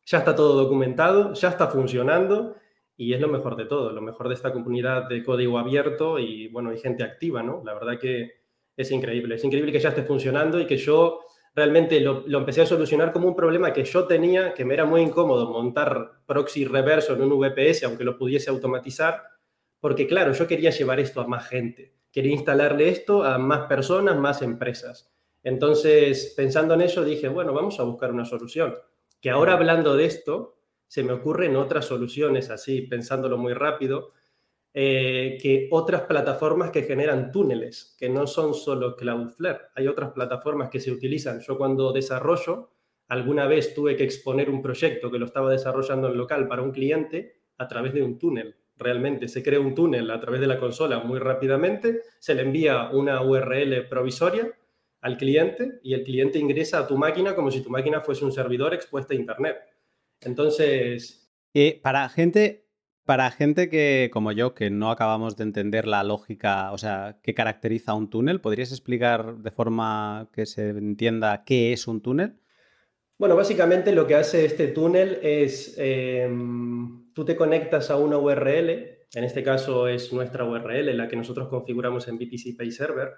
Ya 0.04 0.18
está 0.18 0.34
todo 0.34 0.54
documentado, 0.60 1.32
ya 1.32 1.48
está 1.48 1.68
funcionando 1.68 2.56
y 2.96 3.14
es 3.14 3.20
lo 3.20 3.28
mejor 3.28 3.56
de 3.56 3.64
todo, 3.64 3.92
lo 3.92 4.02
mejor 4.02 4.28
de 4.28 4.34
esta 4.34 4.52
comunidad 4.52 5.08
de 5.08 5.24
código 5.24 5.58
abierto 5.58 6.18
y 6.18 6.48
bueno, 6.48 6.70
hay 6.70 6.78
gente 6.78 7.02
activa, 7.02 7.42
¿no? 7.42 7.62
La 7.64 7.72
verdad 7.72 7.98
que 7.98 8.32
es 8.76 8.90
increíble, 8.90 9.36
es 9.36 9.44
increíble 9.44 9.72
que 9.72 9.80
ya 9.80 9.88
esté 9.90 10.02
funcionando 10.02 10.60
y 10.60 10.66
que 10.66 10.76
yo 10.76 11.20
realmente 11.54 12.00
lo, 12.00 12.24
empecé 12.26 12.62
a 12.62 12.66
solucionar 12.66 13.12
como 13.12 13.28
un 13.28 13.36
problema 13.36 13.72
que 13.72 13.84
yo 13.84 14.06
tenía, 14.06 14.54
que 14.54 14.64
me 14.64 14.74
era 14.74 14.84
muy 14.84 15.00
incómodo 15.00 15.50
montar 15.50 16.22
proxy 16.26 16.64
reverso 16.64 17.14
en 17.14 17.22
un 17.22 17.38
VPS, 17.38 17.84
aunque 17.84 18.04
lo 18.04 18.16
pudiese 18.16 18.50
automatizar, 18.50 19.22
porque 19.80 20.06
claro, 20.06 20.32
yo 20.32 20.46
quería 20.46 20.70
llevar 20.70 21.00
esto 21.00 21.20
a 21.20 21.26
más 21.26 21.48
gente, 21.48 21.94
quería 22.12 22.32
instalarle 22.32 22.88
esto 22.88 23.24
a 23.24 23.38
más 23.38 23.66
personas, 23.66 24.16
más 24.16 24.42
empresas. 24.42 25.12
Entonces, 25.42 26.34
pensando 26.36 26.74
en 26.74 26.82
eso, 26.82 27.04
dije, 27.04 27.28
bueno, 27.28 27.52
vamos 27.52 27.80
a 27.80 27.84
buscar 27.84 28.12
una 28.12 28.24
solución. 28.26 28.76
Que 29.20 29.30
ahora 29.30 29.54
hablando 29.54 29.96
de 29.96 30.04
esto, 30.04 30.58
se 30.86 31.02
me 31.02 31.12
ocurren 31.12 31.56
otras 31.56 31.86
soluciones 31.86 32.50
así, 32.50 32.82
pensándolo 32.82 33.38
muy 33.38 33.54
rápido, 33.54 34.12
eh, 34.72 35.36
que 35.42 35.68
otras 35.72 36.02
plataformas 36.02 36.70
que 36.70 36.84
generan 36.84 37.32
túneles, 37.32 37.96
que 37.98 38.08
no 38.08 38.26
son 38.28 38.54
solo 38.54 38.94
Cloudflare. 38.94 39.62
Hay 39.74 39.88
otras 39.88 40.12
plataformas 40.12 40.70
que 40.70 40.78
se 40.78 40.92
utilizan. 40.92 41.40
Yo 41.40 41.58
cuando 41.58 41.92
desarrollo, 41.92 42.70
alguna 43.08 43.46
vez 43.46 43.74
tuve 43.74 43.96
que 43.96 44.04
exponer 44.04 44.48
un 44.48 44.62
proyecto 44.62 45.10
que 45.10 45.18
lo 45.18 45.26
estaba 45.26 45.50
desarrollando 45.50 46.08
en 46.08 46.16
local 46.16 46.46
para 46.46 46.62
un 46.62 46.70
cliente 46.70 47.40
a 47.58 47.66
través 47.66 47.92
de 47.92 48.02
un 48.02 48.16
túnel. 48.16 48.54
Realmente 48.76 49.26
se 49.26 49.42
crea 49.42 49.58
un 49.58 49.74
túnel 49.74 50.08
a 50.10 50.20
través 50.20 50.40
de 50.40 50.46
la 50.46 50.58
consola 50.58 51.00
muy 51.00 51.18
rápidamente, 51.18 52.02
se 52.20 52.34
le 52.34 52.42
envía 52.42 52.90
una 52.90 53.22
URL 53.22 53.88
provisoria 53.88 54.56
al 55.00 55.16
cliente 55.16 55.80
y 55.82 55.94
el 55.94 56.04
cliente 56.04 56.38
ingresa 56.38 56.78
a 56.78 56.86
tu 56.86 56.96
máquina 56.96 57.34
como 57.34 57.50
si 57.50 57.62
tu 57.62 57.70
máquina 57.70 58.00
fuese 58.00 58.24
un 58.24 58.32
servidor 58.32 58.72
expuesto 58.72 59.12
a 59.12 59.16
Internet. 59.16 59.56
Entonces... 60.20 61.28
Eh, 61.52 61.80
para 61.82 62.08
gente 62.08 62.69
para 63.04 63.30
gente 63.30 63.68
que, 63.68 64.10
como 64.12 64.32
yo, 64.32 64.54
que 64.54 64.70
no 64.70 64.90
acabamos 64.90 65.36
de 65.36 65.44
entender 65.44 65.86
la 65.86 66.04
lógica, 66.04 66.72
o 66.72 66.78
sea, 66.78 67.18
qué 67.22 67.34
caracteriza 67.34 67.94
un 67.94 68.10
túnel, 68.10 68.40
¿podrías 68.40 68.70
explicar 68.70 69.38
de 69.38 69.50
forma 69.50 70.28
que 70.32 70.46
se 70.46 70.70
entienda 70.70 71.44
qué 71.44 71.72
es 71.72 71.86
un 71.86 72.00
túnel? 72.00 72.36
Bueno, 73.18 73.36
básicamente 73.36 73.92
lo 73.92 74.06
que 74.06 74.14
hace 74.14 74.44
este 74.44 74.68
túnel 74.68 75.18
es, 75.22 75.74
em, 75.76 77.12
tú 77.12 77.24
te 77.24 77.36
conectas 77.36 77.90
a 77.90 77.96
una 77.96 78.16
URL, 78.16 78.70
en 79.14 79.24
este 79.24 79.42
caso 79.42 79.88
es 79.88 80.12
nuestra 80.12 80.44
URL, 80.44 80.96
la 80.96 81.08
que 81.08 81.16
nosotros 81.16 81.48
configuramos 81.48 82.08
en 82.08 82.16
BTC 82.16 82.56
Pay 82.56 82.70
Server, 82.70 83.10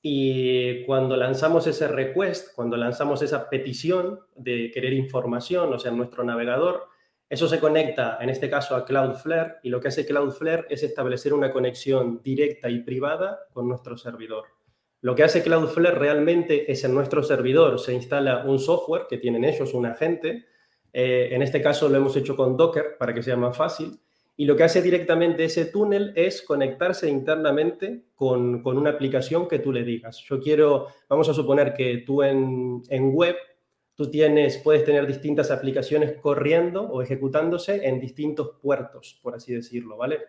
y 0.00 0.84
cuando 0.84 1.16
lanzamos 1.16 1.66
ese 1.66 1.88
request, 1.88 2.54
cuando 2.54 2.76
lanzamos 2.76 3.22
esa 3.22 3.48
petición 3.48 4.20
de 4.36 4.70
querer 4.70 4.92
información, 4.92 5.72
o 5.72 5.78
sea, 5.78 5.90
en 5.90 5.96
nuestro 5.96 6.24
navegador, 6.24 6.88
eso 7.28 7.48
se 7.48 7.58
conecta, 7.58 8.18
en 8.20 8.28
este 8.28 8.50
caso, 8.50 8.76
a 8.76 8.84
Cloudflare 8.84 9.56
y 9.62 9.70
lo 9.70 9.80
que 9.80 9.88
hace 9.88 10.06
Cloudflare 10.06 10.66
es 10.68 10.82
establecer 10.82 11.32
una 11.32 11.50
conexión 11.50 12.20
directa 12.22 12.68
y 12.70 12.80
privada 12.80 13.40
con 13.52 13.66
nuestro 13.66 13.96
servidor. 13.96 14.44
Lo 15.00 15.14
que 15.14 15.22
hace 15.22 15.42
Cloudflare 15.42 15.98
realmente 15.98 16.70
es 16.70 16.84
en 16.84 16.94
nuestro 16.94 17.22
servidor 17.22 17.78
se 17.78 17.92
instala 17.92 18.44
un 18.44 18.58
software 18.58 19.06
que 19.08 19.18
tienen 19.18 19.44
ellos, 19.44 19.74
un 19.74 19.86
agente. 19.86 20.46
Eh, 20.92 21.28
en 21.32 21.42
este 21.42 21.60
caso 21.60 21.88
lo 21.88 21.96
hemos 21.96 22.16
hecho 22.16 22.36
con 22.36 22.56
Docker 22.56 22.96
para 22.98 23.12
que 23.12 23.22
sea 23.22 23.36
más 23.36 23.56
fácil. 23.56 24.00
y 24.36 24.46
lo 24.46 24.56
que 24.56 24.64
hace 24.64 24.82
directamente 24.82 25.44
ese 25.44 25.66
túnel 25.66 26.12
es 26.16 26.42
conectarse 26.42 27.08
internamente 27.08 28.06
con, 28.14 28.66
una 28.66 28.90
aplicación 28.90 29.46
que 29.46 29.60
tú 29.60 29.72
le 29.72 29.84
digas. 29.84 30.24
Yo 30.28 30.40
quiero, 30.40 30.88
vamos 31.08 31.28
a 31.28 31.34
suponer 31.34 31.74
que 31.74 31.98
tú 31.98 32.22
en, 32.22 32.82
en 32.88 33.14
web, 33.14 33.36
tú 33.94 34.10
tienes, 34.10 34.58
puedes 34.58 34.84
tener 34.84 35.06
distintas 35.06 35.50
aplicaciones 35.50 36.20
corriendo 36.20 36.82
o 36.82 37.02
ejecutándose 37.02 37.86
en 37.86 38.00
distintos 38.00 38.56
puertos, 38.60 39.18
por 39.22 39.34
así 39.34 39.54
decirlo, 39.54 39.96
¿vale? 39.96 40.20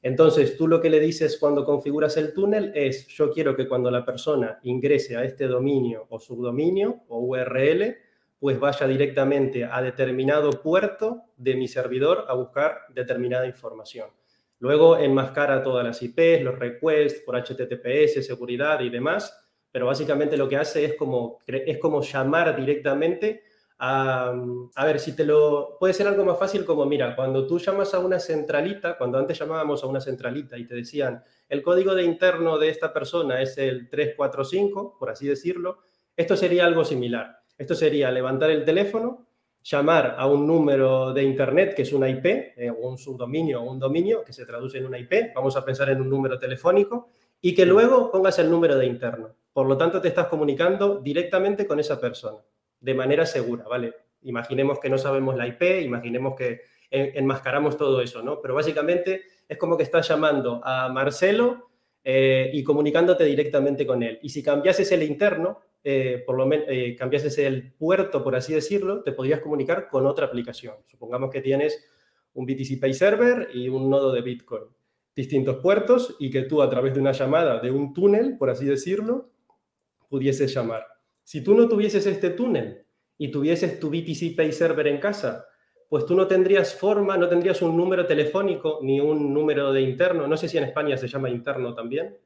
Entonces, 0.00 0.56
tú 0.56 0.68
lo 0.68 0.80
que 0.80 0.90
le 0.90 1.00
dices 1.00 1.38
cuando 1.38 1.64
configuras 1.64 2.16
el 2.16 2.32
túnel 2.32 2.72
es, 2.74 3.08
yo 3.08 3.32
quiero 3.32 3.56
que 3.56 3.66
cuando 3.66 3.90
la 3.90 4.04
persona 4.04 4.60
ingrese 4.62 5.16
a 5.16 5.24
este 5.24 5.46
dominio 5.46 6.06
o 6.08 6.20
subdominio 6.20 7.02
o 7.08 7.18
URL, 7.20 7.96
pues 8.38 8.60
vaya 8.60 8.86
directamente 8.86 9.64
a 9.64 9.82
determinado 9.82 10.50
puerto 10.62 11.24
de 11.36 11.56
mi 11.56 11.66
servidor 11.66 12.26
a 12.28 12.34
buscar 12.34 12.82
determinada 12.94 13.46
información. 13.46 14.10
Luego 14.60 14.98
enmascara 14.98 15.62
todas 15.62 15.84
las 15.84 16.00
IPs, 16.02 16.42
los 16.42 16.58
requests 16.58 17.20
por 17.20 17.36
HTTPS, 17.36 18.24
seguridad 18.24 18.80
y 18.80 18.90
demás, 18.90 19.47
pero 19.78 19.86
básicamente 19.86 20.36
lo 20.36 20.48
que 20.48 20.56
hace 20.56 20.84
es 20.84 20.94
como, 20.96 21.38
es 21.46 21.78
como 21.78 22.02
llamar 22.02 22.56
directamente 22.56 23.44
a, 23.78 24.34
a 24.74 24.84
ver 24.84 24.98
si 24.98 25.14
te 25.14 25.24
lo... 25.24 25.76
Puede 25.78 25.94
ser 25.94 26.08
algo 26.08 26.24
más 26.24 26.36
fácil 26.36 26.64
como, 26.64 26.84
mira, 26.84 27.14
cuando 27.14 27.46
tú 27.46 27.60
llamas 27.60 27.94
a 27.94 28.00
una 28.00 28.18
centralita, 28.18 28.98
cuando 28.98 29.18
antes 29.18 29.38
llamábamos 29.38 29.84
a 29.84 29.86
una 29.86 30.00
centralita 30.00 30.58
y 30.58 30.66
te 30.66 30.74
decían, 30.74 31.22
el 31.48 31.62
código 31.62 31.94
de 31.94 32.02
interno 32.02 32.58
de 32.58 32.70
esta 32.70 32.92
persona 32.92 33.40
es 33.40 33.56
el 33.56 33.88
345, 33.88 34.96
por 34.98 35.10
así 35.10 35.28
decirlo, 35.28 35.78
esto 36.16 36.36
sería 36.36 36.66
algo 36.66 36.84
similar. 36.84 37.38
Esto 37.56 37.76
sería 37.76 38.10
levantar 38.10 38.50
el 38.50 38.64
teléfono, 38.64 39.28
llamar 39.62 40.16
a 40.18 40.26
un 40.26 40.44
número 40.44 41.12
de 41.12 41.22
Internet 41.22 41.76
que 41.76 41.82
es 41.82 41.92
una 41.92 42.08
IP, 42.08 42.26
eh, 42.26 42.68
o 42.68 42.88
un 42.88 42.98
subdominio 42.98 43.62
o 43.62 43.70
un 43.70 43.78
dominio 43.78 44.24
que 44.24 44.32
se 44.32 44.44
traduce 44.44 44.78
en 44.78 44.86
una 44.86 44.98
IP, 44.98 45.32
vamos 45.36 45.56
a 45.56 45.64
pensar 45.64 45.88
en 45.90 46.00
un 46.00 46.10
número 46.10 46.36
telefónico, 46.36 47.10
y 47.40 47.54
que 47.54 47.64
luego 47.64 48.10
pongas 48.10 48.40
el 48.40 48.50
número 48.50 48.76
de 48.76 48.86
interno. 48.86 49.37
Por 49.58 49.66
lo 49.66 49.76
tanto, 49.76 50.00
te 50.00 50.06
estás 50.06 50.28
comunicando 50.28 51.00
directamente 51.00 51.66
con 51.66 51.80
esa 51.80 52.00
persona, 52.00 52.38
de 52.78 52.94
manera 52.94 53.26
segura, 53.26 53.64
¿vale? 53.64 53.92
Imaginemos 54.22 54.78
que 54.78 54.88
no 54.88 54.98
sabemos 54.98 55.34
la 55.34 55.48
IP, 55.48 55.82
imaginemos 55.82 56.36
que 56.36 56.60
enmascaramos 56.92 57.76
todo 57.76 58.00
eso, 58.00 58.22
¿no? 58.22 58.40
Pero 58.40 58.54
básicamente 58.54 59.22
es 59.48 59.58
como 59.58 59.76
que 59.76 59.82
estás 59.82 60.06
llamando 60.06 60.60
a 60.62 60.88
Marcelo 60.90 61.70
eh, 62.04 62.52
y 62.54 62.62
comunicándote 62.62 63.24
directamente 63.24 63.84
con 63.84 64.04
él. 64.04 64.20
Y 64.22 64.28
si 64.28 64.44
cambiases 64.44 64.92
el 64.92 65.02
interno, 65.02 65.58
eh, 65.82 66.22
por 66.24 66.36
lo 66.36 66.46
menos 66.46 66.66
eh, 66.68 66.94
cambiases 66.96 67.36
el 67.38 67.72
puerto, 67.72 68.22
por 68.22 68.36
así 68.36 68.54
decirlo, 68.54 69.02
te 69.02 69.10
podrías 69.10 69.40
comunicar 69.40 69.88
con 69.88 70.06
otra 70.06 70.26
aplicación. 70.26 70.76
Supongamos 70.86 71.30
que 71.32 71.40
tienes 71.40 71.84
un 72.34 72.46
BTC 72.46 72.78
Pay 72.80 72.94
Server 72.94 73.48
y 73.52 73.68
un 73.68 73.90
nodo 73.90 74.12
de 74.12 74.22
Bitcoin, 74.22 74.66
distintos 75.16 75.56
puertos, 75.56 76.14
y 76.20 76.30
que 76.30 76.42
tú 76.42 76.62
a 76.62 76.70
través 76.70 76.94
de 76.94 77.00
una 77.00 77.10
llamada 77.10 77.58
de 77.58 77.72
un 77.72 77.92
túnel, 77.92 78.38
por 78.38 78.50
así 78.50 78.64
decirlo, 78.64 79.32
pudieses 80.08 80.52
llamar. 80.54 80.86
Si 81.22 81.42
tú 81.42 81.54
no 81.54 81.68
tuvieses 81.68 82.06
este 82.06 82.30
túnel 82.30 82.86
y 83.16 83.30
tuvieses 83.30 83.78
tu 83.78 83.90
BTC 83.90 84.34
Pay 84.36 84.52
Server 84.52 84.86
en 84.86 84.98
casa, 84.98 85.46
pues 85.88 86.04
tú 86.04 86.14
no 86.14 86.26
tendrías 86.26 86.74
forma, 86.74 87.16
no 87.16 87.28
tendrías 87.28 87.62
un 87.62 87.76
número 87.76 88.06
telefónico 88.06 88.78
ni 88.82 89.00
un 89.00 89.32
número 89.32 89.72
de 89.72 89.82
interno. 89.82 90.26
No 90.26 90.36
sé 90.36 90.48
si 90.48 90.58
en 90.58 90.64
España 90.64 90.96
se 90.96 91.08
llama 91.08 91.30
interno 91.30 91.74
también. 91.74 92.16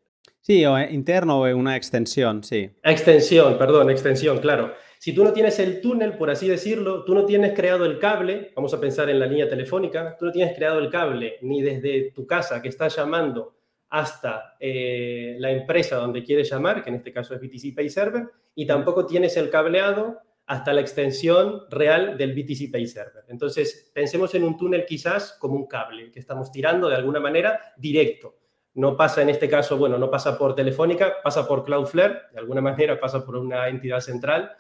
Sí, 0.41 0.65
o 0.65 0.79
interno 0.79 1.41
o 1.41 1.57
una 1.57 1.77
extensión, 1.77 2.43
sí. 2.43 2.71
Extensión, 2.83 3.57
perdón, 3.59 3.91
extensión, 3.91 4.39
claro. 4.39 4.75
Si 4.99 5.13
tú 5.13 5.25
no 5.25 5.33
tienes 5.33 5.59
el 5.59 5.81
túnel, 5.81 6.17
por 6.17 6.31
así 6.31 6.49
decirlo, 6.49 7.05
tú 7.05 7.15
no 7.15 7.25
tienes 7.25 7.55
creado 7.55 7.85
el 7.85 7.99
cable, 7.99 8.53
vamos 8.55 8.73
a 8.75 8.81
pensar 8.81 9.11
en 9.11 9.19
la 9.19 9.27
línea 9.27 9.49
telefónica, 9.49 10.17
tú 10.17 10.27
no 10.27 10.33
tienes 10.33 10.55
creado 10.57 10.79
el 10.79 10.91
cable 10.91 11.39
ni 11.43 11.63
desde 11.63 12.13
tu 12.13 12.27
casa 12.27 12.63
que 12.63 12.69
estás 12.69 12.97
llamando 12.97 13.55
hasta 13.93 14.57
eh, 14.59 15.37
la 15.39 15.51
empresa 15.51 15.97
donde 15.97 16.25
quieres 16.25 16.51
llamar, 16.51 16.83
que 16.83 16.91
en 16.91 16.97
este 16.97 17.13
caso 17.13 17.35
es 17.35 17.41
BTC 17.41 17.75
Pay 17.75 17.89
Server, 17.89 18.29
y 18.55 18.67
tampoco 18.67 19.07
tienes 19.07 19.37
el 19.37 19.51
cableado 19.51 20.19
hasta 20.47 20.73
la 20.73 20.81
extensión 20.81 21.63
real 21.71 22.19
del 22.19 22.35
BTC 22.35 22.73
Pay 22.73 22.87
Server. 22.87 23.25
Entonces, 23.29 23.91
pensemos 23.95 24.35
en 24.35 24.45
un 24.45 24.57
túnel 24.57 24.85
quizás 24.85 25.37
como 25.39 25.55
un 25.55 25.67
cable 25.67 26.11
que 26.11 26.21
estamos 26.21 26.51
tirando 26.51 26.89
de 26.89 26.97
alguna 26.97 27.21
manera 27.21 27.61
directo 27.77 28.43
no 28.75 28.97
pasa 28.97 29.23
en 29.23 29.29
este 29.29 29.49
caso, 29.49 29.77
bueno, 29.77 29.99
no 29.99 30.11
pasa 30.11 30.39
por 30.39 30.55
Telefónica, 30.55 31.17
pasa 31.23 31.47
por 31.47 31.65
Cloudflare, 31.65 32.23
de 32.33 32.39
alguna 32.39 32.61
manera 32.61 32.99
pasa 32.99 33.25
por 33.25 33.37
una 33.37 33.69
entidad 33.69 34.01
central, 34.01 34.51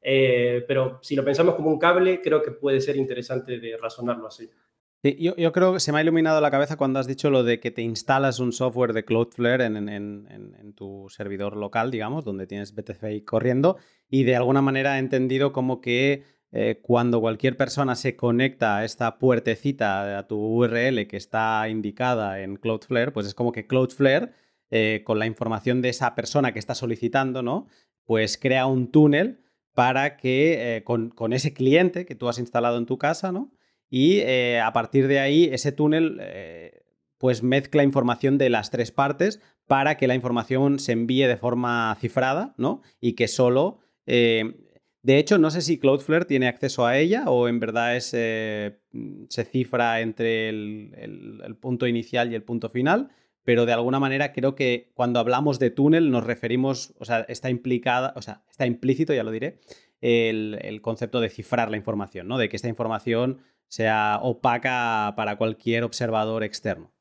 eh, 0.00 0.64
pero 0.68 1.00
si 1.02 1.16
lo 1.16 1.24
pensamos 1.24 1.56
como 1.56 1.70
un 1.70 1.78
cable, 1.78 2.20
creo 2.22 2.42
que 2.42 2.52
puede 2.52 2.80
ser 2.80 2.96
interesante 2.96 3.58
de 3.58 3.76
razonarlo 3.76 4.28
así. 4.28 4.48
Yo, 5.18 5.52
creo 5.52 5.72
que 5.72 5.80
se 5.80 5.92
me 5.92 5.98
ha 5.98 6.02
iluminado 6.02 6.40
la 6.40 6.50
cabeza 6.50 6.76
cuando 6.76 6.98
has 6.98 7.06
dicho 7.06 7.30
lo 7.30 7.44
de 7.44 7.60
que 7.60 7.70
te 7.70 7.82
instalas 7.82 8.40
un 8.40 8.52
software 8.52 8.92
de 8.92 9.04
Cloudflare 9.04 9.64
en, 9.64 10.72
tu 10.74 11.06
servidor 11.08 11.56
local, 11.56 11.90
digamos, 11.90 12.24
donde 12.24 12.46
tienes 12.46 12.74
BTC 12.74 13.24
corriendo, 13.24 13.76
y 14.08 14.24
de 14.24 14.36
alguna 14.36 14.62
manera 14.62 14.96
he 14.96 14.98
entendido 14.98 15.52
como 15.52 15.80
que 15.80 16.24
eh, 16.52 16.80
cuando 16.82 17.20
cualquier 17.20 17.56
persona 17.56 17.94
se 17.94 18.16
conecta 18.16 18.78
a 18.78 18.84
esta 18.84 19.18
puertecita, 19.18 20.18
a 20.18 20.26
tu 20.26 20.36
URL 20.38 21.06
que 21.06 21.16
está 21.16 21.68
indicada 21.68 22.40
en 22.40 22.56
Cloudflare, 22.56 23.12
pues 23.12 23.26
es 23.26 23.34
como 23.34 23.52
que 23.52 23.66
Cloudflare, 23.66 24.32
eh, 24.70 25.02
con 25.04 25.18
la 25.18 25.26
información 25.26 25.80
de 25.82 25.90
esa 25.90 26.14
persona 26.14 26.52
que 26.52 26.58
está 26.58 26.74
solicitando, 26.74 27.42
¿no? 27.42 27.66
Pues 28.04 28.36
crea 28.36 28.66
un 28.66 28.90
túnel 28.90 29.40
para 29.74 30.16
que 30.16 30.76
eh, 30.76 30.84
con, 30.84 31.12
ese 31.32 31.52
cliente 31.52 32.06
que 32.06 32.14
tú 32.14 32.28
has 32.28 32.38
instalado 32.38 32.78
en 32.78 32.86
tu 32.86 32.96
casa, 32.96 33.30
¿no? 33.30 33.52
Y 33.88 34.22
a 34.22 34.72
partir 34.72 35.06
de 35.06 35.20
ahí, 35.20 35.48
ese 35.52 35.72
túnel 35.72 36.20
pues 37.18 37.42
mezcla 37.42 37.82
información 37.82 38.36
de 38.36 38.50
las 38.50 38.70
tres 38.70 38.90
partes 38.90 39.40
para 39.66 39.96
que 39.96 40.06
la 40.06 40.14
información 40.14 40.78
se 40.78 40.92
envíe 40.92 41.26
de 41.26 41.36
forma 41.36 41.96
cifrada, 42.00 42.54
¿no? 42.58 42.82
Y 43.00 43.14
que 43.14 43.28
solo 43.28 43.78
de 45.06 45.18
hecho, 45.18 45.38
no 45.38 45.52
sé 45.52 45.62
si 45.62 45.78
Cloudflare 45.78 46.24
tiene 46.24 46.48
acceso 46.48 46.84
a 46.84 46.98
ella 46.98 47.30
o 47.30 47.46
en 47.46 47.60
verdad 47.60 47.96
eh, 47.96 48.80
se 49.28 49.44
cifra 49.44 50.00
entre 50.00 50.48
el, 50.48 51.56
punto 51.60 51.86
inicial 51.86 52.32
y 52.32 52.34
el 52.34 52.42
punto 52.42 52.68
final, 52.68 53.10
pero 53.44 53.66
de 53.66 53.72
alguna 53.72 54.00
manera 54.00 54.32
creo 54.32 54.56
que 54.56 54.90
cuando 54.94 55.20
hablamos 55.20 55.60
de 55.60 55.70
túnel 55.70 56.10
nos 56.10 56.24
referimos, 56.24 56.92
o 56.98 57.04
sea, 57.04 57.20
está 57.28 57.50
implicada, 57.50 58.14
o 58.16 58.20
sea, 58.20 58.42
está 58.50 58.66
implícito, 58.66 59.14
ya 59.14 59.22
lo 59.22 59.30
diré, 59.30 59.60
el, 60.00 60.80
concepto 60.82 61.20
de 61.20 61.30
cifrar 61.30 61.70
la 61.70 61.76
información, 61.76 62.26
¿no? 62.26 62.36
De 62.36 62.48
que 62.48 62.56
esta 62.56 62.66
información 62.66 63.42
sea 63.68 64.20
opaca 64.22 65.14
para 65.16 65.36
cualquier 65.36 65.84
observador 65.84 66.44
externo. 66.44 66.92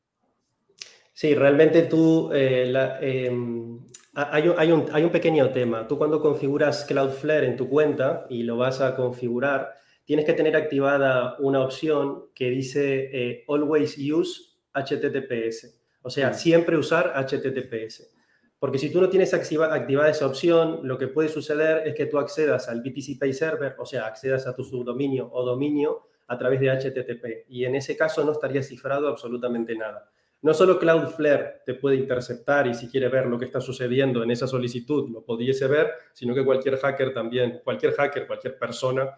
Sí, 1.14 1.34
realmente 1.34 1.84
tú, 1.84 2.30
eh, 2.34 2.74
em, 3.02 3.80
hay 4.14 4.72
un, 4.72 5.10
pequeño 5.12 5.50
tema. 5.52 5.88
Tú 5.88 5.98
cuando 5.98 6.22
configuras 6.22 6.84
Cloudflare 6.86 7.48
en 7.48 7.56
tu 7.56 7.70
cuenta 7.70 8.26
y 8.30 8.44
lo 8.44 8.58
vas 8.58 8.82
a 8.82 8.96
configurar, 8.96 9.76
tienes 10.04 10.26
que 10.26 10.34
tener 10.34 10.56
activada 10.56 11.38
una 11.40 11.62
opción 11.62 12.26
que 12.36 12.50
dice 12.50 13.10
eh, 13.14 13.46
Always 13.48 13.98
Use 13.98 14.42
HTTPS. 14.74 15.82
O 16.02 16.10
sea, 16.10 16.34
siempre 16.34 16.78
usar 16.78 17.14
HTTPS. 17.16 18.12
Porque 18.60 18.78
si 18.78 18.92
tú 18.92 19.00
no 19.00 19.10
tienes 19.10 19.34
activada 19.34 20.10
esa 20.10 20.28
opción, 20.28 20.82
lo 20.84 20.98
que 20.98 21.08
puede 21.08 21.30
suceder 21.30 21.88
es 21.88 21.96
que 21.96 22.08
tú 22.08 22.18
accedas 22.18 22.68
al 22.68 22.82
BTC 22.82 23.20
Pay 23.20 23.34
Server, 23.34 23.76
o 23.78 23.86
sea, 23.86 24.06
accedas 24.06 24.48
a 24.48 24.56
tu 24.56 24.64
subdominio 24.64 25.30
o 25.32 25.46
dominio 25.46 26.08
a 26.28 26.38
través 26.38 26.60
de 26.60 26.70
HTTP. 26.70 27.46
Y 27.50 27.66
en 27.66 27.76
ese 27.76 27.96
caso 27.96 28.24
no 28.24 28.32
estaría 28.32 28.64
cifrado 28.64 29.08
absolutamente 29.08 29.76
nada. 29.76 30.10
No 30.42 30.54
solo 30.54 30.78
Cloudflare 30.78 31.62
te 31.66 31.74
puede 31.74 31.96
interceptar 31.96 32.68
y 32.68 32.76
si 32.76 32.88
quiere 32.88 33.10
ver 33.10 33.26
lo 33.26 33.40
que 33.40 33.46
está 33.46 33.60
sucediendo 33.60 34.22
en 34.22 34.32
esa 34.32 34.48
solicitud 34.48 35.10
lo 35.10 35.24
pudiese 35.24 35.68
ver, 35.68 35.92
sino 36.14 36.36
que 36.36 36.46
cualquier 36.46 36.78
hacker 36.78 37.14
también, 37.14 37.62
cualquier 37.64 37.94
hacker, 37.94 38.28
cualquier 38.28 38.58
persona 38.58 39.10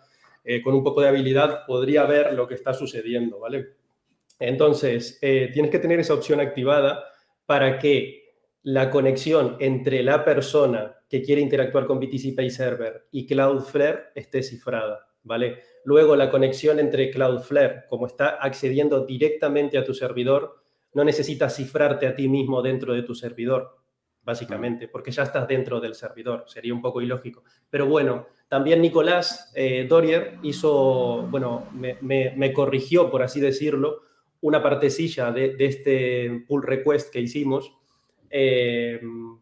eh, 0.43 0.61
con 0.61 0.73
un 0.73 0.83
poco 0.83 1.01
de 1.01 1.09
habilidad 1.09 1.65
podría 1.65 2.05
ver 2.05 2.33
lo 2.33 2.47
que 2.47 2.53
está 2.53 2.73
sucediendo, 2.73 3.39
¿vale? 3.39 3.73
Entonces, 4.39 5.19
eh, 5.21 5.49
tienes 5.51 5.71
que 5.71 5.79
tener 5.79 5.99
esa 5.99 6.13
opción 6.13 6.39
activada 6.39 7.03
para 7.45 7.79
que 7.79 8.35
la 8.63 8.89
conexión 8.89 9.57
entre 9.59 10.03
la 10.03 10.23
persona 10.23 10.95
que 11.09 11.21
quiere 11.21 11.41
interactuar 11.41 11.85
con 11.85 11.99
BTC 11.99 12.35
Pay 12.35 12.49
Server 12.49 13.07
y 13.11 13.25
Cloudflare 13.25 14.11
esté 14.15 14.43
cifrada, 14.43 15.07
¿vale? 15.23 15.59
Luego, 15.87 16.17
la 16.17 16.29
conexión 16.29 16.79
entre 16.79 17.09
Cloudflare, 17.09 17.85
como 17.87 18.07
está 18.07 18.39
accediendo 18.41 19.05
directamente 19.05 19.77
a 19.77 19.85
tu 19.85 19.93
servidor, 19.93 20.61
no 20.93 21.05
necesitas 21.05 21.55
cifrarte 21.55 22.07
a 22.07 22.13
ti 22.13 22.27
mismo 22.27 22.61
dentro 22.61 22.93
de 22.93 23.03
tu 23.03 23.15
servidor, 23.15 23.77
básicamente, 24.21 24.89
porque 24.89 25.11
ya 25.11 25.23
estás 25.23 25.47
dentro 25.47 25.79
del 25.79 25.95
servidor. 25.95 26.43
Sería 26.47 26.73
un 26.73 26.81
poco 26.81 27.01
ilógico. 27.01 27.45
Pero 27.69 27.85
bueno, 27.85 28.27
también 28.49 28.81
Nicolás 28.81 29.49
eh, 29.55 29.85
Dorier 29.87 30.39
hizo, 30.43 31.25
bueno, 31.31 31.69
me, 31.71 32.51
corrigió, 32.51 33.09
por 33.09 33.23
así 33.23 33.39
decirlo, 33.39 34.01
una 34.41 34.61
partecilla 34.61 35.31
de, 35.31 35.55
este 35.57 36.43
pull 36.49 36.63
request 36.63 37.13
que 37.13 37.21
hicimos 37.21 37.71
eh, 38.29 38.99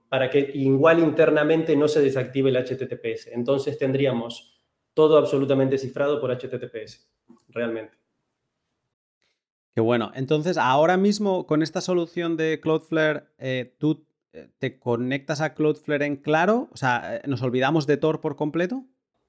para 0.09 0.29
que 0.29 0.51
igual 0.53 0.99
internamente 0.99 1.75
no 1.75 1.87
se 1.87 2.03
desactive 2.03 2.51
el 2.51 2.57
HTTPS. 2.57 3.29
Entonces 3.31 3.79
tendríamos 3.79 4.54
todo 4.95 5.19
absolutamente 5.19 5.77
cifrado 5.77 6.19
por 6.19 6.31
HTTPS, 6.31 7.07
realmente. 7.49 7.95
Qué 9.75 9.81
bueno. 9.81 10.11
Entonces, 10.15 10.57
ahora 10.57 10.97
mismo 10.97 11.45
con 11.45 11.61
esta 11.61 11.81
solución 11.81 12.37
de 12.37 12.59
Cloudflare, 12.59 13.25
eh, 13.37 13.75
¿tú 13.77 14.07
eh, 14.33 14.47
te 14.57 14.79
conectas 14.79 15.41
a 15.41 15.53
Cloudflare 15.53 16.05
en 16.05 16.15
claro? 16.15 16.69
O 16.71 16.77
sea, 16.77 17.21
¿nos 17.27 17.43
olvidamos 17.43 17.85
de 17.85 17.97
Tor 17.97 18.21
por 18.21 18.35
completo? 18.35 18.85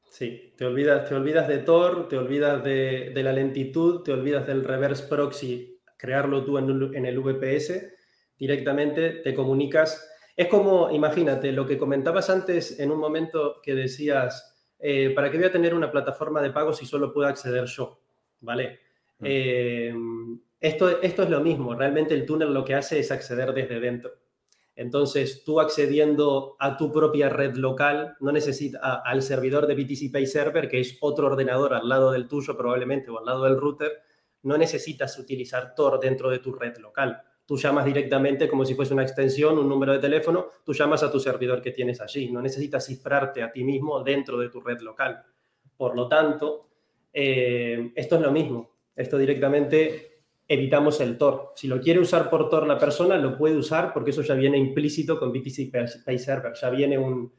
Sí, 0.09 0.55
te 0.57 0.65
olvidas, 0.65 1.09
te 1.09 1.15
olvidas 1.15 1.47
de 1.47 1.59
Tor, 1.59 2.09
te 2.09 2.17
olvidas 2.17 2.65
de, 2.65 3.13
la 3.17 3.33
lentitud, 3.33 4.03
te 4.03 4.13
olvidas 4.13 4.47
del 4.47 4.65
reverse 4.65 5.09
proxy, 5.09 5.83
crearlo 5.99 6.45
tú 6.45 6.57
en, 6.59 7.05
el 7.05 7.21
VPS, 7.21 7.93
directamente 8.39 9.11
te 9.11 9.35
comunicas. 9.35 10.09
Es 10.37 10.49
como, 10.49 10.91
imagínate, 10.91 11.53
lo 11.53 11.67
que 11.67 11.77
comentabas 11.77 12.31
antes 12.31 12.81
en 12.81 12.93
un 12.93 12.99
momento 12.99 13.61
que 13.63 13.75
decías, 13.75 14.56
eh, 14.79 15.11
¿para 15.15 15.31
qué 15.31 15.39
voy 15.39 15.47
a 15.47 15.53
tener 15.53 15.75
una 15.75 15.91
plataforma 15.91 16.43
de 16.43 16.51
pago 16.51 16.73
si 16.73 16.87
solo 16.87 17.13
puedo 17.13 17.29
acceder 17.29 17.65
yo? 17.67 18.01
¿Vale? 18.41 18.81
Mm. 19.19 19.25
Eh, 19.27 19.95
esto, 20.61 21.03
esto 21.03 21.23
es 21.23 21.31
lo 21.31 21.41
mismo, 21.41 21.75
realmente 21.75 22.15
el 22.15 22.27
túnel 22.27 22.53
lo 22.53 22.65
que 22.65 22.75
hace 22.75 22.99
es 22.99 23.11
acceder 23.11 23.53
desde 23.53 23.81
dentro. 23.81 24.13
Entonces, 24.75 25.43
tú 25.43 25.59
accediendo 25.59 26.55
a 26.59 26.77
tu 26.77 26.93
propia 26.93 27.31
red 27.31 27.57
local, 27.57 28.15
no 28.21 28.31
necesitas 28.31 28.81
al 28.83 29.23
servidor 29.23 29.67
de 29.67 29.75
BTC 29.75 30.13
Pay 30.13 30.27
Server, 30.27 30.69
que 30.69 30.81
es 30.81 30.99
otro 31.01 31.29
ordenador 31.29 31.73
al 31.73 31.89
lado 31.89 32.13
del 32.13 32.29
tuyo 32.29 32.57
probablemente 32.57 33.11
o 33.11 33.19
al 33.19 33.25
lado 33.25 33.45
del 33.45 33.57
router, 33.57 34.03
no 34.43 34.59
necesitas 34.59 35.19
utilizar 35.19 35.75
Tor 35.75 35.99
dentro 35.99 36.29
de 36.31 36.41
tu 36.41 36.53
red 36.53 36.77
local. 36.77 37.23
Tú 37.47 37.57
llamas 37.57 37.85
directamente 37.85 38.49
como 38.49 38.65
si 38.65 38.75
fuese 38.75 38.93
una 38.93 39.05
extensión, 39.05 39.57
un 39.57 39.69
número 39.69 39.93
de 39.93 40.01
teléfono, 40.01 40.51
tú 40.65 40.73
llamas 40.73 41.05
a 41.05 41.13
tu 41.13 41.21
servidor 41.21 41.63
que 41.63 41.71
tienes 41.71 42.01
allí. 42.01 42.31
No 42.31 42.43
necesitas 42.43 42.85
cifrarte 42.85 43.43
a 43.43 43.53
ti 43.53 43.63
mismo 43.63 44.03
dentro 44.03 44.37
de 44.37 44.49
tu 44.49 44.61
red 44.61 44.81
local. 44.81 45.23
Por 45.77 45.95
lo 45.97 46.09
tanto, 46.09 46.69
eh, 47.13 47.93
esto 47.95 48.17
es 48.17 48.23
lo 48.23 48.33
mismo. 48.33 48.71
Esto 48.97 49.17
directamente 49.17 50.17
evitamos 50.49 51.01
el 51.01 51.17
Tor. 51.17 51.53
Si 51.55 51.69
lo 51.69 51.81
quiere 51.81 52.01
usar 52.01 52.29
por 52.31 52.49
Tor 52.49 52.67
la 52.67 52.79
persona, 52.79 53.17
lo 53.17 53.37
puede 53.37 53.57
usar 53.57 53.93
porque 53.93 54.11
eso 54.11 54.23
ya 54.23 54.35
viene 54.35 54.59
implícito 54.59 55.19
con 55.19 55.33
BTC 55.33 55.71
Pay 56.05 56.19
Server. 56.19 56.53
Ya 56.55 56.71
viene 56.71 56.99
un, 56.99 57.33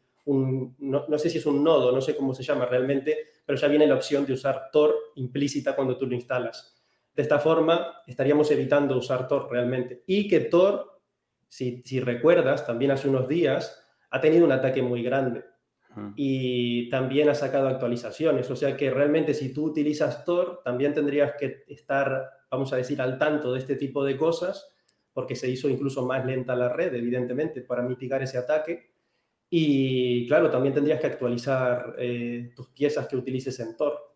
no, 0.79 1.17
sé 1.17 1.29
si 1.29 1.37
es 1.37 1.45
un 1.45 1.63
nodo, 1.63 1.91
no 1.91 2.01
sé 2.01 2.15
cómo 2.15 2.33
se 2.33 2.43
llama 2.43 2.65
realmente, 2.65 3.17
pero 3.45 3.57
ya 3.57 3.67
viene 3.67 3.87
la 3.87 3.95
opción 3.95 4.25
de 4.25 4.33
usar 4.33 4.69
Tor 4.71 4.95
implícita 5.15 5.75
cuando 5.75 5.97
tú 5.97 6.05
lo 6.05 6.15
instalas. 6.15 6.76
De 7.17 7.23
esta 7.23 7.39
forma, 7.39 8.03
estaríamos 8.07 8.49
evitando 8.51 8.97
usar 8.97 9.27
Tor 9.27 9.49
realmente. 9.51 10.03
Y 10.07 10.29
que 10.29 10.39
Tor, 10.39 11.01
si, 11.49 11.81
si 11.83 11.99
recuerdas, 11.99 12.65
también 12.65 12.91
hace 12.91 13.09
unos 13.09 13.27
días, 13.27 13.83
ha 14.09 14.21
tenido 14.21 14.45
un 14.45 14.53
ataque 14.53 14.81
muy 14.81 15.03
grande 15.03 15.43
y 16.15 16.91
también 16.91 17.27
ha 17.27 17.35
sacado 17.35 17.67
actualizaciones. 17.67 18.49
O 18.51 18.55
sea 18.55 18.77
que 18.77 18.91
realmente 18.91 19.33
si 19.33 19.51
tú 19.51 19.65
utilizas 19.65 20.23
Tor, 20.23 20.61
también 20.63 20.93
tendrías 20.93 21.33
que 21.37 21.65
estar 21.67 22.37
vamos 22.49 22.71
a 22.73 22.77
decir, 22.77 23.01
al 23.01 23.17
tanto 23.17 23.53
de 23.53 23.59
este 23.59 23.75
tipo 23.75 24.03
de 24.03 24.17
cosas, 24.17 24.73
porque 25.13 25.35
se 25.35 25.49
hizo 25.49 25.69
incluso 25.69 26.05
más 26.05 26.25
lenta 26.25 26.55
la 26.55 26.69
red, 26.69 26.93
evidentemente, 26.93 27.61
para 27.61 27.83
mitigar 27.83 28.21
ese 28.21 28.37
ataque. 28.37 28.91
Y 29.49 30.27
claro, 30.27 30.49
también 30.49 30.73
tendrías 30.73 30.99
que 30.99 31.07
actualizar 31.07 31.95
eh, 31.97 32.51
tus 32.55 32.69
piezas 32.69 33.07
que 33.07 33.15
utilices 33.15 33.59
en 33.59 33.75
Tor. 33.75 34.06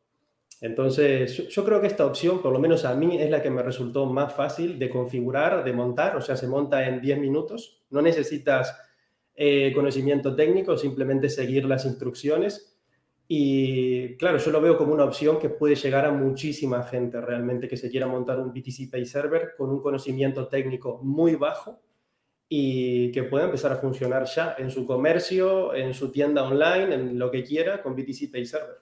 Entonces, 0.62 1.50
yo, 1.50 1.66
creo 1.66 1.82
que 1.82 1.88
esta 1.88 2.06
opción, 2.06 2.42
por 2.42 2.54
lo 2.54 2.60
menos 2.60 2.86
a 2.86 2.96
mí, 2.96 3.20
es 3.20 3.30
la 3.30 3.42
que 3.42 3.50
me 3.50 3.64
resultó 3.64 4.06
más 4.06 4.34
fácil 4.34 4.80
de 4.80 4.90
configurar, 4.90 5.64
de 5.64 5.74
montar, 5.74 6.16
o 6.16 6.22
sea, 6.22 6.38
se 6.38 6.48
monta 6.48 6.88
en 6.88 7.02
10 7.02 7.20
minutos. 7.20 7.84
No 7.90 8.02
necesitas 8.02 8.78
eh, 9.36 9.74
conocimiento 9.74 10.36
técnico, 10.36 10.78
simplemente 10.78 11.30
seguir 11.30 11.66
las 11.66 11.86
instrucciones 11.86 12.72
y 13.34 14.18
claro, 14.18 14.40
yo 14.40 14.52
lo 14.52 14.60
veo 14.60 14.78
como 14.78 14.92
una 14.94 15.06
opción 15.06 15.40
que 15.40 15.48
puede 15.48 15.76
llegar 15.76 16.04
a 16.04 16.12
muchísima 16.12 16.84
gente 16.84 17.22
realmente 17.22 17.70
que 17.70 17.78
se 17.78 17.90
quiera 17.90 18.06
montar 18.06 18.38
un 18.42 18.52
BTC 18.52 18.92
Pay 18.92 19.06
Server 19.06 19.54
con 19.58 19.70
un 19.70 19.82
conocimiento 19.82 20.50
técnico 20.50 21.00
muy 21.02 21.36
bajo 21.36 21.82
y 22.50 23.10
que 23.14 23.24
pueda 23.24 23.46
empezar 23.46 23.72
a 23.72 23.78
funcionar 23.78 24.26
ya 24.26 24.58
en 24.58 24.70
su 24.70 24.86
comercio, 24.86 25.74
en 25.74 25.94
su 25.94 26.12
tienda 26.12 26.44
online, 26.44 26.94
en 26.94 27.18
lo 27.18 27.32
que 27.32 27.46
quiera 27.46 27.82
con 27.82 27.96
BTC 27.96 28.30
Pay 28.30 28.46
Server. 28.46 28.81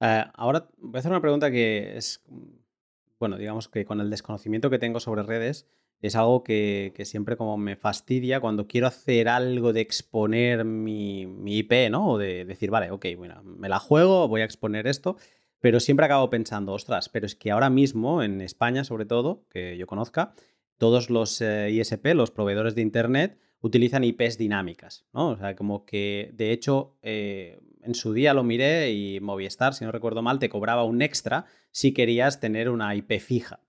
Eh, 0.00 0.24
ahora 0.34 0.68
voy 0.78 0.96
a 0.96 1.00
hacer 1.00 1.10
una 1.10 1.20
pregunta 1.20 1.50
que 1.50 1.96
es, 1.96 2.22
bueno, 3.18 3.36
digamos 3.36 3.68
que 3.68 3.84
con 3.84 4.00
el 4.00 4.10
desconocimiento 4.10 4.70
que 4.70 4.78
tengo 4.78 5.00
sobre 5.00 5.22
redes, 5.22 5.66
es 6.00 6.14
algo 6.14 6.44
que, 6.44 6.92
siempre 7.04 7.36
como 7.36 7.56
me 7.56 7.76
fastidia 7.76 8.40
cuando 8.40 8.68
quiero 8.68 8.86
hacer 8.86 9.28
algo 9.28 9.72
de 9.72 9.80
exponer 9.80 10.64
mi, 10.64 11.22
IP, 11.44 11.90
¿no? 11.90 12.10
O 12.10 12.18
de 12.18 12.44
decir, 12.44 12.70
vale, 12.70 12.90
ok, 12.90 13.06
bueno, 13.16 13.42
me 13.42 13.68
la 13.68 13.80
juego, 13.80 14.28
voy 14.28 14.42
a 14.42 14.44
exponer 14.44 14.86
esto, 14.86 15.16
pero 15.60 15.80
siempre 15.80 16.06
acabo 16.06 16.30
pensando, 16.30 16.72
ostras, 16.72 17.08
pero 17.08 17.26
es 17.26 17.34
que 17.34 17.50
ahora 17.50 17.68
mismo, 17.68 18.22
en 18.22 18.40
España 18.40 18.84
sobre 18.84 19.06
todo, 19.06 19.44
que 19.50 19.76
yo 19.76 19.86
conozca, 19.88 20.34
todos 20.76 21.10
los 21.10 21.40
eh, 21.40 21.70
ISP, 21.72 22.14
los 22.14 22.30
proveedores 22.30 22.76
de 22.76 22.82
Internet, 22.82 23.38
utilizan 23.60 24.04
IPs 24.04 24.38
dinámicas, 24.38 25.04
¿no? 25.12 25.30
O 25.30 25.36
sea, 25.36 25.56
como 25.56 25.84
que, 25.84 26.30
de 26.34 26.52
hecho, 26.52 26.96
eh, 27.02 27.58
en 27.88 27.94
su 27.94 28.12
día 28.12 28.34
lo 28.34 28.44
miré 28.44 28.92
y 28.92 29.18
Movistar, 29.20 29.72
si 29.72 29.84
no 29.84 29.92
recuerdo 29.92 30.22
mal, 30.22 30.38
te 30.38 30.50
cobraba 30.50 30.84
un 30.84 31.00
extra 31.00 31.46
si 31.70 31.92
querías 31.94 32.38
tener 32.38 32.68
una 32.68 32.94
IP 32.94 33.18
fija. 33.18 33.60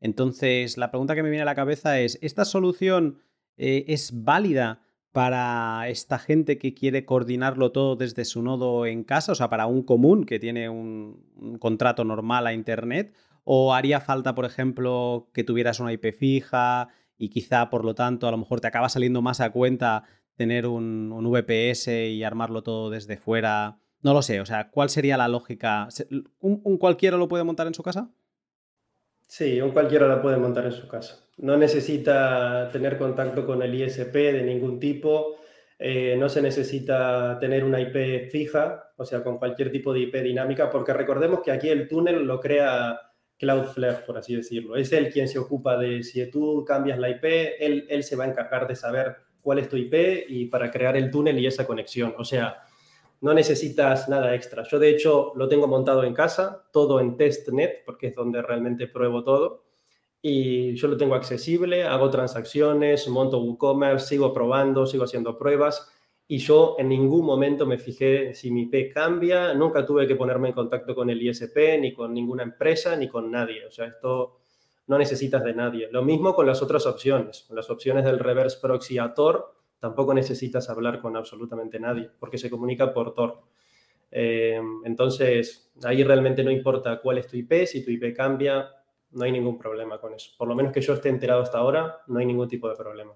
Entonces, 0.00 0.76
la 0.76 0.90
pregunta 0.90 1.14
que 1.14 1.22
me 1.22 1.30
viene 1.30 1.42
a 1.42 1.46
la 1.46 1.54
cabeza 1.54 2.00
es, 2.00 2.18
¿esta 2.22 2.44
solución 2.44 3.22
eh, 3.56 3.84
es 3.86 4.24
válida 4.24 4.82
para 5.12 5.88
esta 5.88 6.18
gente 6.18 6.58
que 6.58 6.74
quiere 6.74 7.04
coordinarlo 7.04 7.70
todo 7.70 7.94
desde 7.94 8.24
su 8.24 8.42
nodo 8.42 8.84
en 8.84 9.04
casa, 9.04 9.30
o 9.30 9.34
sea, 9.36 9.48
para 9.48 9.66
un 9.66 9.84
común 9.84 10.24
que 10.24 10.40
tiene 10.40 10.68
un, 10.68 11.58
contrato 11.60 12.04
normal 12.04 12.48
a 12.48 12.54
Internet? 12.54 13.14
¿O 13.44 13.74
haría 13.74 14.00
falta, 14.00 14.34
por 14.34 14.44
ejemplo, 14.44 15.30
que 15.32 15.44
tuvieras 15.44 15.78
una 15.78 15.92
IP 15.92 16.12
fija 16.12 16.88
y 17.16 17.28
quizá, 17.28 17.70
por 17.70 17.84
lo 17.84 17.94
tanto, 17.94 18.26
a 18.26 18.32
lo 18.32 18.38
mejor 18.38 18.60
te 18.60 18.66
acaba 18.66 18.88
saliendo 18.88 19.22
más 19.22 19.40
a 19.40 19.50
cuenta 19.50 20.02
tener 20.34 20.66
un, 20.66 21.10
VPS 21.10 21.88
y 21.88 22.22
armarlo 22.24 22.62
todo 22.62 22.90
desde 22.90 23.16
fuera? 23.16 23.78
No 24.02 24.14
lo 24.14 24.22
sé, 24.22 24.40
o 24.40 24.46
sea, 24.46 24.70
¿cuál 24.70 24.90
sería 24.90 25.16
la 25.16 25.28
lógica? 25.28 25.88
un 26.40 26.78
cualquiera 26.78 27.16
lo 27.16 27.28
puede 27.28 27.44
montar 27.44 27.66
en 27.66 27.74
su 27.74 27.82
casa? 27.82 28.10
Sí, 29.32 29.62
un 29.62 29.70
cualquiera 29.70 30.06
la 30.06 30.20
puede 30.20 30.36
montar 30.36 30.66
en 30.66 30.72
su 30.72 30.86
casa. 30.86 31.24
No 31.38 31.56
necesita 31.56 32.68
tener 32.70 32.98
contacto 32.98 33.46
con 33.46 33.62
el 33.62 33.74
ISP 33.74 34.14
de 34.14 34.42
ningún 34.42 34.78
tipo, 34.78 35.36
eh, 35.78 36.16
no 36.18 36.28
se 36.28 36.42
necesita 36.42 37.38
tener 37.40 37.64
una 37.64 37.80
IP 37.80 38.30
fija, 38.30 38.92
o 38.94 39.06
sea, 39.06 39.24
con 39.24 39.38
cualquier 39.38 39.72
tipo 39.72 39.94
de 39.94 40.00
IP 40.00 40.16
dinámica, 40.16 40.68
porque 40.68 40.92
recordemos 40.92 41.40
que 41.40 41.50
aquí 41.50 41.70
el 41.70 41.88
túnel 41.88 42.24
lo 42.24 42.40
crea 42.40 43.00
Cloudflare, 43.38 44.04
por 44.04 44.18
así 44.18 44.36
decirlo. 44.36 44.76
Es 44.76 44.92
él 44.92 45.10
quien 45.10 45.26
se 45.28 45.38
ocupa 45.38 45.78
de 45.78 46.02
si 46.02 46.30
tú 46.30 46.62
cambias 46.66 46.98
la 46.98 47.08
IP, 47.08 47.24
él, 47.58 47.86
él 47.88 48.04
se 48.04 48.16
va 48.16 48.24
a 48.24 48.28
encargar 48.28 48.68
de 48.68 48.76
saber 48.76 49.16
cuál 49.42 49.58
es 49.58 49.68
tu 49.68 49.76
IP 49.76 50.24
y 50.28 50.46
para 50.46 50.70
crear 50.70 50.96
el 50.96 51.10
túnel 51.10 51.38
y 51.38 51.46
esa 51.46 51.66
conexión. 51.66 52.14
O 52.16 52.24
sea, 52.24 52.62
no 53.20 53.34
necesitas 53.34 54.08
nada 54.08 54.34
extra. 54.34 54.64
Yo 54.64 54.78
de 54.78 54.90
hecho 54.90 55.32
lo 55.36 55.48
tengo 55.48 55.66
montado 55.66 56.04
en 56.04 56.14
casa, 56.14 56.64
todo 56.72 57.00
en 57.00 57.16
testnet, 57.16 57.84
porque 57.84 58.08
es 58.08 58.14
donde 58.14 58.42
realmente 58.42 58.86
pruebo 58.86 59.22
todo. 59.22 59.64
Y 60.20 60.74
yo 60.76 60.88
lo 60.88 60.96
tengo 60.96 61.14
accesible, 61.16 61.84
hago 61.84 62.08
transacciones, 62.10 63.08
monto 63.08 63.40
WooCommerce, 63.40 64.06
sigo 64.06 64.32
probando, 64.32 64.86
sigo 64.86 65.04
haciendo 65.04 65.36
pruebas. 65.36 65.88
Y 66.28 66.38
yo 66.38 66.76
en 66.78 66.88
ningún 66.88 67.24
momento 67.24 67.66
me 67.66 67.78
fijé 67.78 68.34
si 68.34 68.50
mi 68.50 68.62
IP 68.62 68.92
cambia, 68.92 69.52
nunca 69.54 69.84
tuve 69.84 70.06
que 70.06 70.16
ponerme 70.16 70.48
en 70.48 70.54
contacto 70.54 70.94
con 70.94 71.10
el 71.10 71.20
ISP, 71.20 71.78
ni 71.80 71.92
con 71.92 72.14
ninguna 72.14 72.44
empresa, 72.44 72.96
ni 72.96 73.08
con 73.08 73.30
nadie. 73.30 73.66
O 73.66 73.70
sea, 73.70 73.86
esto 73.86 74.41
no 74.86 74.98
necesitas 74.98 75.44
de 75.44 75.54
nadie. 75.54 75.88
Lo 75.90 76.02
mismo 76.02 76.34
con 76.34 76.46
las 76.46 76.62
otras 76.62 76.86
opciones, 76.86 77.44
con 77.46 77.56
las 77.56 77.70
opciones 77.70 78.04
del 78.04 78.18
reverse 78.18 78.58
proxy 78.60 78.98
a 78.98 79.14
Tor 79.14 79.54
tampoco 79.78 80.14
necesitas 80.14 80.70
hablar 80.70 81.00
con 81.00 81.16
absolutamente 81.16 81.80
nadie, 81.80 82.08
porque 82.20 82.38
se 82.38 82.48
comunica 82.48 82.92
por 82.92 83.14
Tor. 83.14 83.42
Eh, 84.12 84.60
entonces, 84.84 85.72
ahí 85.82 86.04
realmente 86.04 86.44
no 86.44 86.52
importa 86.52 87.00
cuál 87.00 87.18
es 87.18 87.26
tu 87.26 87.36
IP, 87.36 87.66
si 87.66 87.84
tu 87.84 87.90
IP 87.90 88.14
cambia, 88.14 88.70
no 89.10 89.24
hay 89.24 89.32
ningún 89.32 89.58
problema 89.58 89.98
con 89.98 90.14
eso. 90.14 90.30
Por 90.38 90.46
lo 90.46 90.54
menos 90.54 90.72
que 90.72 90.80
yo 90.80 90.94
esté 90.94 91.08
enterado 91.08 91.42
hasta 91.42 91.58
ahora, 91.58 91.98
no 92.06 92.20
hay 92.20 92.26
ningún 92.26 92.46
tipo 92.46 92.68
de 92.68 92.76
problema. 92.76 93.12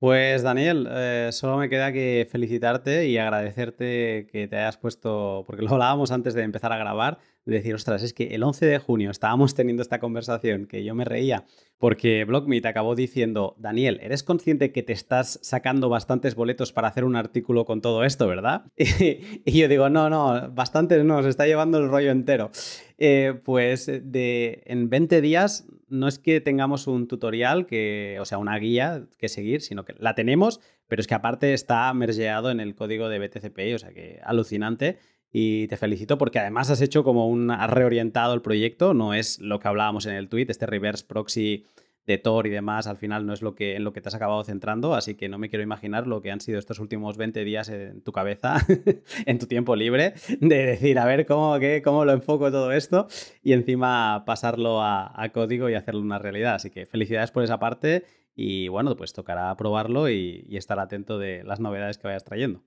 Pues 0.00 0.42
Daniel, 0.42 0.88
eh, 0.90 1.28
solo 1.30 1.58
me 1.58 1.68
queda 1.68 1.92
que 1.92 2.26
felicitarte 2.28 3.06
y 3.06 3.18
agradecerte 3.18 4.26
que 4.32 4.48
te 4.48 4.56
hayas 4.56 4.76
puesto, 4.76 5.44
porque 5.46 5.62
lo 5.62 5.70
hablábamos 5.70 6.10
antes 6.10 6.34
de 6.34 6.42
empezar 6.42 6.72
a 6.72 6.76
grabar, 6.76 7.18
de 7.44 7.54
decir, 7.54 7.74
ostras, 7.74 8.02
es 8.02 8.12
que 8.12 8.28
el 8.34 8.42
11 8.42 8.66
de 8.66 8.78
junio 8.78 9.10
estábamos 9.10 9.54
teniendo 9.56 9.82
esta 9.82 9.98
conversación 10.00 10.66
que 10.66 10.84
yo 10.84 10.94
me 10.94 11.04
reía 11.04 11.44
porque 11.82 12.24
BlockMeet 12.24 12.64
acabó 12.64 12.94
diciendo, 12.94 13.56
Daniel, 13.58 13.98
¿eres 14.04 14.22
consciente 14.22 14.70
que 14.70 14.84
te 14.84 14.92
estás 14.92 15.40
sacando 15.42 15.88
bastantes 15.88 16.36
boletos 16.36 16.72
para 16.72 16.86
hacer 16.86 17.02
un 17.02 17.16
artículo 17.16 17.64
con 17.64 17.80
todo 17.80 18.04
esto, 18.04 18.28
verdad? 18.28 18.66
y 18.76 19.58
yo 19.58 19.66
digo, 19.66 19.88
no, 19.88 20.08
no, 20.08 20.48
bastantes 20.52 21.04
no, 21.04 21.20
se 21.24 21.28
está 21.28 21.44
llevando 21.44 21.78
el 21.78 21.88
rollo 21.88 22.12
entero. 22.12 22.52
Eh, 22.98 23.34
pues 23.44 23.86
de, 23.86 24.62
en 24.64 24.90
20 24.90 25.20
días 25.20 25.66
no 25.88 26.06
es 26.06 26.20
que 26.20 26.40
tengamos 26.40 26.86
un 26.86 27.08
tutorial, 27.08 27.66
que, 27.66 28.16
o 28.20 28.26
sea, 28.26 28.38
una 28.38 28.56
guía 28.58 29.08
que 29.18 29.28
seguir, 29.28 29.60
sino 29.60 29.84
que 29.84 29.96
la 29.98 30.14
tenemos, 30.14 30.60
pero 30.86 31.00
es 31.00 31.08
que 31.08 31.14
aparte 31.14 31.52
está 31.52 31.92
mergeado 31.94 32.52
en 32.52 32.60
el 32.60 32.76
código 32.76 33.08
de 33.08 33.18
BTCPI, 33.18 33.74
o 33.74 33.78
sea 33.80 33.92
que 33.92 34.20
alucinante. 34.22 34.98
Y 35.32 35.66
te 35.68 35.76
felicito 35.76 36.18
porque 36.18 36.38
además 36.38 36.70
has 36.70 36.82
hecho 36.82 37.02
como 37.02 37.26
un, 37.26 37.50
has 37.50 37.70
reorientado 37.70 38.34
el 38.34 38.42
proyecto, 38.42 38.92
no 38.92 39.14
es 39.14 39.38
lo 39.40 39.58
que 39.58 39.68
hablábamos 39.68 40.06
en 40.06 40.14
el 40.14 40.28
tweet, 40.28 40.46
este 40.48 40.66
reverse 40.66 41.06
proxy 41.06 41.64
de 42.06 42.18
Tor 42.18 42.46
y 42.46 42.50
demás, 42.50 42.86
al 42.86 42.96
final 42.96 43.26
no 43.26 43.32
es 43.32 43.42
lo 43.42 43.54
que, 43.54 43.76
en 43.76 43.84
lo 43.84 43.92
que 43.92 44.00
te 44.00 44.08
has 44.08 44.14
acabado 44.14 44.42
centrando, 44.44 44.94
así 44.94 45.14
que 45.14 45.28
no 45.28 45.38
me 45.38 45.48
quiero 45.48 45.62
imaginar 45.62 46.06
lo 46.06 46.20
que 46.20 46.32
han 46.32 46.40
sido 46.40 46.58
estos 46.58 46.80
últimos 46.80 47.16
20 47.16 47.44
días 47.44 47.68
en 47.68 48.02
tu 48.02 48.12
cabeza, 48.12 48.56
en 49.26 49.38
tu 49.38 49.46
tiempo 49.46 49.76
libre, 49.76 50.14
de 50.40 50.66
decir, 50.66 50.98
a 50.98 51.04
ver 51.04 51.26
cómo, 51.26 51.58
qué, 51.60 51.80
cómo 51.82 52.04
lo 52.04 52.12
enfoco 52.12 52.50
todo 52.50 52.72
esto 52.72 53.06
y 53.42 53.52
encima 53.52 54.24
pasarlo 54.26 54.82
a, 54.82 55.30
código 55.32 55.70
y 55.70 55.74
hacerlo 55.74 56.00
una 56.00 56.18
realidad. 56.18 56.56
Así 56.56 56.70
que 56.70 56.86
felicidades 56.86 57.30
por 57.30 57.44
esa 57.44 57.58
parte 57.58 58.04
y 58.34 58.68
bueno, 58.68 58.96
pues 58.96 59.12
tocará 59.12 59.56
probarlo 59.56 60.10
y, 60.10 60.44
y 60.48 60.56
estar 60.56 60.78
atento 60.80 61.18
de 61.18 61.44
las 61.44 61.60
novedades 61.60 61.98
que 61.98 62.08
vayas 62.08 62.24
trayendo. 62.24 62.64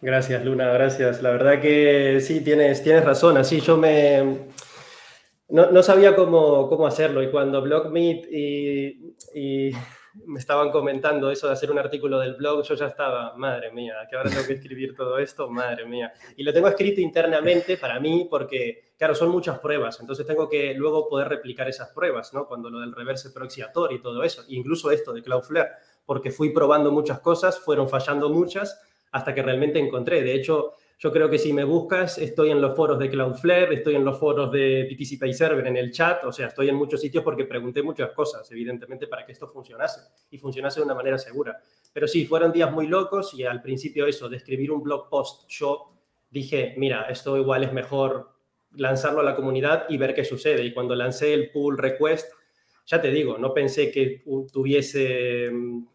Gracias, 0.00 0.44
Luna, 0.44 0.70
gracias. 0.72 1.22
La 1.22 1.30
verdad 1.30 1.60
que 1.60 2.20
sí, 2.20 2.42
tienes, 2.42 2.82
tienes 2.82 3.04
razón. 3.04 3.36
Así 3.38 3.60
yo 3.60 3.76
me 3.76 4.46
no, 5.48 5.82
sabía 5.82 6.16
cómo, 6.16 6.68
cómo, 6.68 6.86
hacerlo 6.86 7.22
y 7.22 7.30
cuando 7.30 7.62
BlogMeet 7.62 8.26
y, 8.32 9.14
y, 9.34 9.70
me 10.26 10.38
estaban 10.38 10.70
comentando 10.70 11.30
eso 11.30 11.46
de 11.46 11.52
hacer 11.52 11.70
un 11.70 11.78
artículo 11.78 12.18
del 12.18 12.34
blog, 12.34 12.64
yo 12.64 12.74
ya 12.74 12.86
estaba, 12.86 13.36
madre 13.36 13.70
mía, 13.70 13.94
que 14.08 14.16
ahora 14.16 14.30
tengo 14.30 14.46
que 14.46 14.54
escribir 14.54 14.96
todo 14.96 15.18
esto, 15.18 15.48
madre 15.50 15.84
mía. 15.84 16.12
Y 16.36 16.42
lo 16.42 16.52
tengo 16.52 16.68
escrito 16.68 17.00
internamente 17.00 17.76
para 17.76 18.00
mí 18.00 18.26
porque, 18.28 18.92
claro, 18.98 19.14
son 19.14 19.28
muchas 19.28 19.58
pruebas, 19.58 20.00
entonces 20.00 20.26
tengo 20.26 20.48
que 20.48 20.72
luego 20.74 21.08
poder 21.08 21.28
replicar 21.28 21.68
esas 21.68 21.90
pruebas, 21.90 22.32
¿no? 22.32 22.46
Cuando 22.48 22.70
lo 22.70 22.80
del 22.80 22.92
reverse 22.92 23.30
proxiator 23.30 23.92
y 23.92 24.00
todo 24.00 24.22
eso, 24.24 24.42
incluso 24.48 24.90
esto 24.90 25.12
de 25.12 25.22
Cloudflare, 25.22 25.72
porque 26.06 26.30
fui 26.30 26.50
probando 26.50 26.90
muchas 26.90 27.20
cosas, 27.20 27.60
fueron 27.60 27.88
fallando 27.88 28.30
muchas 28.30 28.80
hasta 29.12 29.34
que 29.34 29.42
realmente 29.42 29.78
encontré. 29.78 30.22
De 30.22 30.34
hecho, 30.34 30.74
yo 30.98 31.12
creo 31.12 31.28
que 31.28 31.38
si 31.38 31.52
me 31.52 31.64
buscas, 31.64 32.16
estoy 32.16 32.50
en 32.50 32.60
los 32.60 32.74
foros 32.74 32.98
de 32.98 33.10
Cloudflare, 33.10 33.74
estoy 33.74 33.96
en 33.96 34.04
los 34.04 34.18
foros 34.18 34.50
de 34.50 34.88
PTC 34.90 35.32
Server, 35.32 35.66
en 35.66 35.76
el 35.76 35.92
chat, 35.92 36.24
o 36.24 36.32
sea, 36.32 36.46
estoy 36.46 36.70
en 36.70 36.74
muchos 36.74 37.00
sitios 37.00 37.22
porque 37.22 37.44
pregunté 37.44 37.82
muchas 37.82 38.12
cosas, 38.12 38.50
evidentemente, 38.50 39.06
para 39.06 39.26
que 39.26 39.32
esto 39.32 39.46
funcionase 39.46 40.00
y 40.30 40.38
funcionase 40.38 40.80
de 40.80 40.86
una 40.86 40.94
manera 40.94 41.18
segura. 41.18 41.58
Pero 41.92 42.08
sí, 42.08 42.24
fueron 42.24 42.50
días 42.50 42.72
muy 42.72 42.86
locos 42.86 43.34
y 43.34 43.44
al 43.44 43.60
principio 43.60 44.06
eso, 44.06 44.28
de 44.28 44.38
escribir 44.38 44.70
un 44.72 44.82
blog 44.82 45.10
post, 45.10 45.46
yo 45.48 45.92
dije, 46.30 46.74
mira, 46.78 47.02
esto 47.10 47.36
igual 47.36 47.64
es 47.64 47.72
mejor 47.72 48.30
lanzarlo 48.72 49.20
a 49.20 49.24
la 49.24 49.36
comunidad 49.36 49.86
y 49.88 49.98
ver 49.98 50.14
qué 50.14 50.24
sucede. 50.24 50.64
Y 50.64 50.72
cuando 50.72 50.94
lancé 50.94 51.34
el 51.34 51.50
pull 51.50 51.76
request, 51.76 52.32
ya 52.86 53.00
te 53.00 53.10
digo, 53.10 53.36
no 53.36 53.52
pensé 53.52 53.90
que 53.90 54.22
tuviese, 54.52 55.50
mm, 55.50 55.86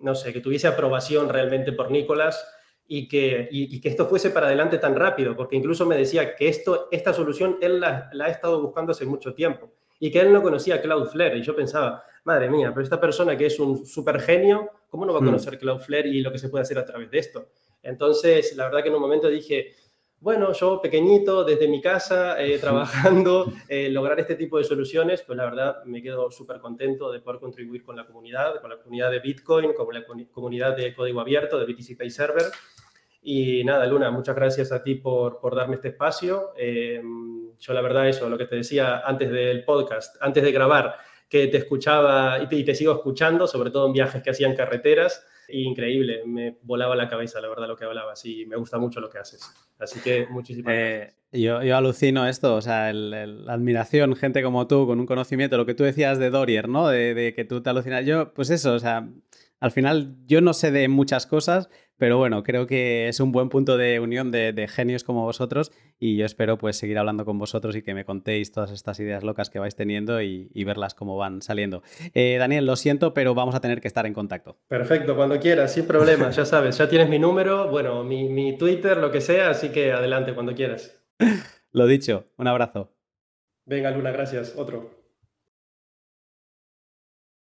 no 0.00 0.14
sé, 0.14 0.32
que 0.32 0.40
tuviese 0.40 0.68
aprobación 0.68 1.28
realmente 1.28 1.72
por 1.72 1.90
Nicolás 1.90 2.46
y 2.88 3.08
que, 3.08 3.48
y, 3.50 3.80
que 3.80 3.88
esto 3.88 4.06
fuese 4.06 4.30
para 4.30 4.46
adelante 4.46 4.78
tan 4.78 4.94
rápido, 4.94 5.34
porque 5.34 5.56
incluso 5.56 5.86
me 5.86 5.96
decía 5.96 6.36
que 6.36 6.48
esto, 6.48 6.88
esta 6.92 7.12
solución 7.12 7.58
él 7.60 7.80
la, 7.80 8.10
ha 8.20 8.28
estado 8.28 8.60
buscando 8.62 8.92
hace 8.92 9.04
mucho 9.04 9.34
tiempo 9.34 9.72
y 9.98 10.10
que 10.10 10.20
él 10.20 10.32
no 10.32 10.42
conocía 10.42 10.80
Cloudflare. 10.80 11.38
Y 11.38 11.42
yo 11.42 11.56
pensaba, 11.56 12.04
madre 12.24 12.48
mía, 12.48 12.70
pero 12.72 12.84
esta 12.84 13.00
persona 13.00 13.36
que 13.36 13.46
es 13.46 13.58
un 13.58 13.86
super 13.86 14.20
genio, 14.20 14.70
¿cómo 14.88 15.04
no 15.04 15.12
va 15.12 15.18
a 15.18 15.22
hmm. 15.22 15.26
conocer 15.26 15.58
Cloudflare 15.58 16.08
y 16.08 16.20
lo 16.20 16.30
que 16.30 16.38
se 16.38 16.48
puede 16.48 16.62
hacer 16.62 16.78
a 16.78 16.84
través 16.84 17.10
de 17.10 17.18
esto? 17.18 17.48
Entonces, 17.82 18.54
la 18.56 18.64
verdad 18.64 18.82
que 18.82 18.88
en 18.88 18.94
un 18.94 19.00
momento 19.00 19.28
dije, 19.28 19.74
bueno, 20.20 20.52
yo 20.52 20.80
pequeñito, 20.80 21.44
desde 21.44 21.68
mi 21.68 21.80
casa, 21.80 22.42
eh, 22.42 22.58
trabajando, 22.58 23.52
eh, 23.68 23.88
lograr 23.90 24.18
este 24.18 24.34
tipo 24.34 24.58
de 24.58 24.64
soluciones, 24.64 25.22
pues 25.22 25.36
la 25.36 25.44
verdad 25.44 25.84
me 25.84 26.02
quedo 26.02 26.30
súper 26.30 26.58
contento 26.58 27.12
de 27.12 27.20
poder 27.20 27.40
contribuir 27.40 27.84
con 27.84 27.96
la 27.96 28.06
comunidad, 28.06 28.60
con 28.60 28.70
la 28.70 28.78
comunidad 28.78 29.10
de 29.10 29.20
Bitcoin, 29.20 29.72
con 29.74 29.94
la 29.94 30.04
comunidad 30.32 30.76
de 30.76 30.94
código 30.94 31.20
abierto, 31.20 31.58
de 31.58 31.66
BTC 31.66 31.96
Pay 31.96 32.10
Server. 32.10 32.44
Y 33.22 33.64
nada, 33.64 33.86
Luna, 33.86 34.10
muchas 34.10 34.36
gracias 34.36 34.70
a 34.70 34.82
ti 34.82 34.94
por, 34.94 35.40
por 35.40 35.54
darme 35.56 35.74
este 35.74 35.88
espacio. 35.88 36.52
Eh, 36.56 37.02
yo 37.58 37.72
la 37.72 37.80
verdad 37.80 38.08
eso, 38.08 38.28
lo 38.28 38.38
que 38.38 38.46
te 38.46 38.56
decía 38.56 38.98
antes 39.04 39.30
del 39.30 39.64
podcast, 39.64 40.16
antes 40.20 40.42
de 40.42 40.52
grabar, 40.52 40.96
que 41.28 41.48
te 41.48 41.56
escuchaba 41.56 42.38
y 42.40 42.64
te, 42.64 42.74
sigo 42.74 42.92
escuchando, 42.92 43.46
sobre 43.46 43.70
todo 43.70 43.86
en 43.86 43.92
viajes 43.92 44.22
que 44.22 44.30
hacían 44.30 44.54
carreteras. 44.54 45.26
Increíble, 45.48 46.22
me 46.26 46.56
volaba 46.62 46.96
la 46.96 47.08
cabeza, 47.08 47.40
la 47.40 47.48
verdad, 47.48 47.68
lo 47.68 47.76
que 47.76 47.84
hablabas 47.84 48.24
y 48.24 48.46
me 48.46 48.56
gusta 48.56 48.78
mucho 48.78 49.00
lo 49.00 49.08
que 49.08 49.18
haces. 49.18 49.40
Así 49.78 50.00
que 50.00 50.26
muchísimas 50.28 50.74
eh, 50.74 50.96
gracias. 50.98 51.22
Yo, 51.32 51.62
yo, 51.62 51.76
alucino 51.76 52.26
esto, 52.26 52.54
o 52.54 52.60
sea, 52.60 52.92
la 52.92 53.52
admiración, 53.52 54.16
gente 54.16 54.42
como 54.42 54.66
tú, 54.66 54.86
con 54.86 54.98
un 55.00 55.06
conocimiento, 55.06 55.56
lo 55.56 55.66
que 55.66 55.74
tú 55.74 55.84
decías 55.84 56.18
de 56.18 56.30
Dorier, 56.30 56.68
¿no? 56.68 56.88
De, 56.88 57.14
de 57.14 57.34
que 57.34 57.44
tú 57.44 57.62
te 57.62 57.70
alucinas. 57.70 58.04
Yo, 58.06 58.32
pues 58.32 58.50
eso, 58.50 58.74
o 58.74 58.78
sea, 58.78 59.08
al 59.60 59.70
final 59.70 60.16
yo 60.26 60.40
no 60.40 60.52
sé 60.52 60.70
de 60.70 60.88
muchas 60.88 61.26
cosas, 61.26 61.68
pero 61.98 62.18
bueno, 62.18 62.42
creo 62.42 62.66
que 62.66 63.08
es 63.08 63.20
un 63.20 63.32
buen 63.32 63.48
punto 63.48 63.76
de 63.76 64.00
unión 64.00 64.30
de, 64.30 64.68
genios 64.68 65.02
como 65.02 65.24
vosotros 65.24 65.72
y 65.98 66.16
yo 66.16 66.26
espero 66.26 66.58
pues 66.58 66.76
seguir 66.76 66.98
hablando 66.98 67.24
con 67.24 67.38
vosotros 67.38 67.76
y 67.76 67.82
que 67.82 67.94
me 67.94 68.04
contéis 68.04 68.52
todas 68.52 68.70
estas 68.70 69.00
ideas 69.00 69.22
locas 69.22 69.50
que 69.50 69.58
vais 69.58 69.74
teniendo 69.76 70.20
y, 70.20 70.48
verlas 70.64 70.94
cómo 70.94 71.16
van 71.16 71.42
saliendo. 71.42 71.82
Eh, 72.12 72.36
Daniel, 72.38 72.66
lo 72.66 72.76
siento, 72.76 73.14
pero 73.14 73.34
vamos 73.34 73.54
a 73.54 73.60
tener 73.60 73.80
que 73.80 73.88
estar 73.88 74.04
en 74.04 74.14
contacto. 74.14 74.58
Perfecto, 74.68 75.14
cuando 75.14 75.38
quieras, 75.38 75.72
sin 75.72 75.86
problema, 75.86 76.30
ya 76.30 76.44
sabes, 76.44 76.78
ya 76.78 76.88
tienes 76.88 77.08
mi 77.08 77.18
número, 77.18 77.68
bueno, 77.70 78.02
mi, 78.02 78.28
mi 78.28 78.56
Twitter, 78.58 78.96
lo 78.96 79.10
que 79.12 79.20
sea, 79.20 79.50
así 79.50 79.68
que 79.68 79.92
adelante 79.92 80.34
cuando 80.34 80.54
quieras. 80.54 81.00
lo 81.72 81.86
dicho, 81.86 82.26
un 82.36 82.48
abrazo. 82.48 82.92
Venga, 83.64 83.90
Luna, 83.90 84.12
gracias. 84.12 84.54
Otro. 84.56 84.95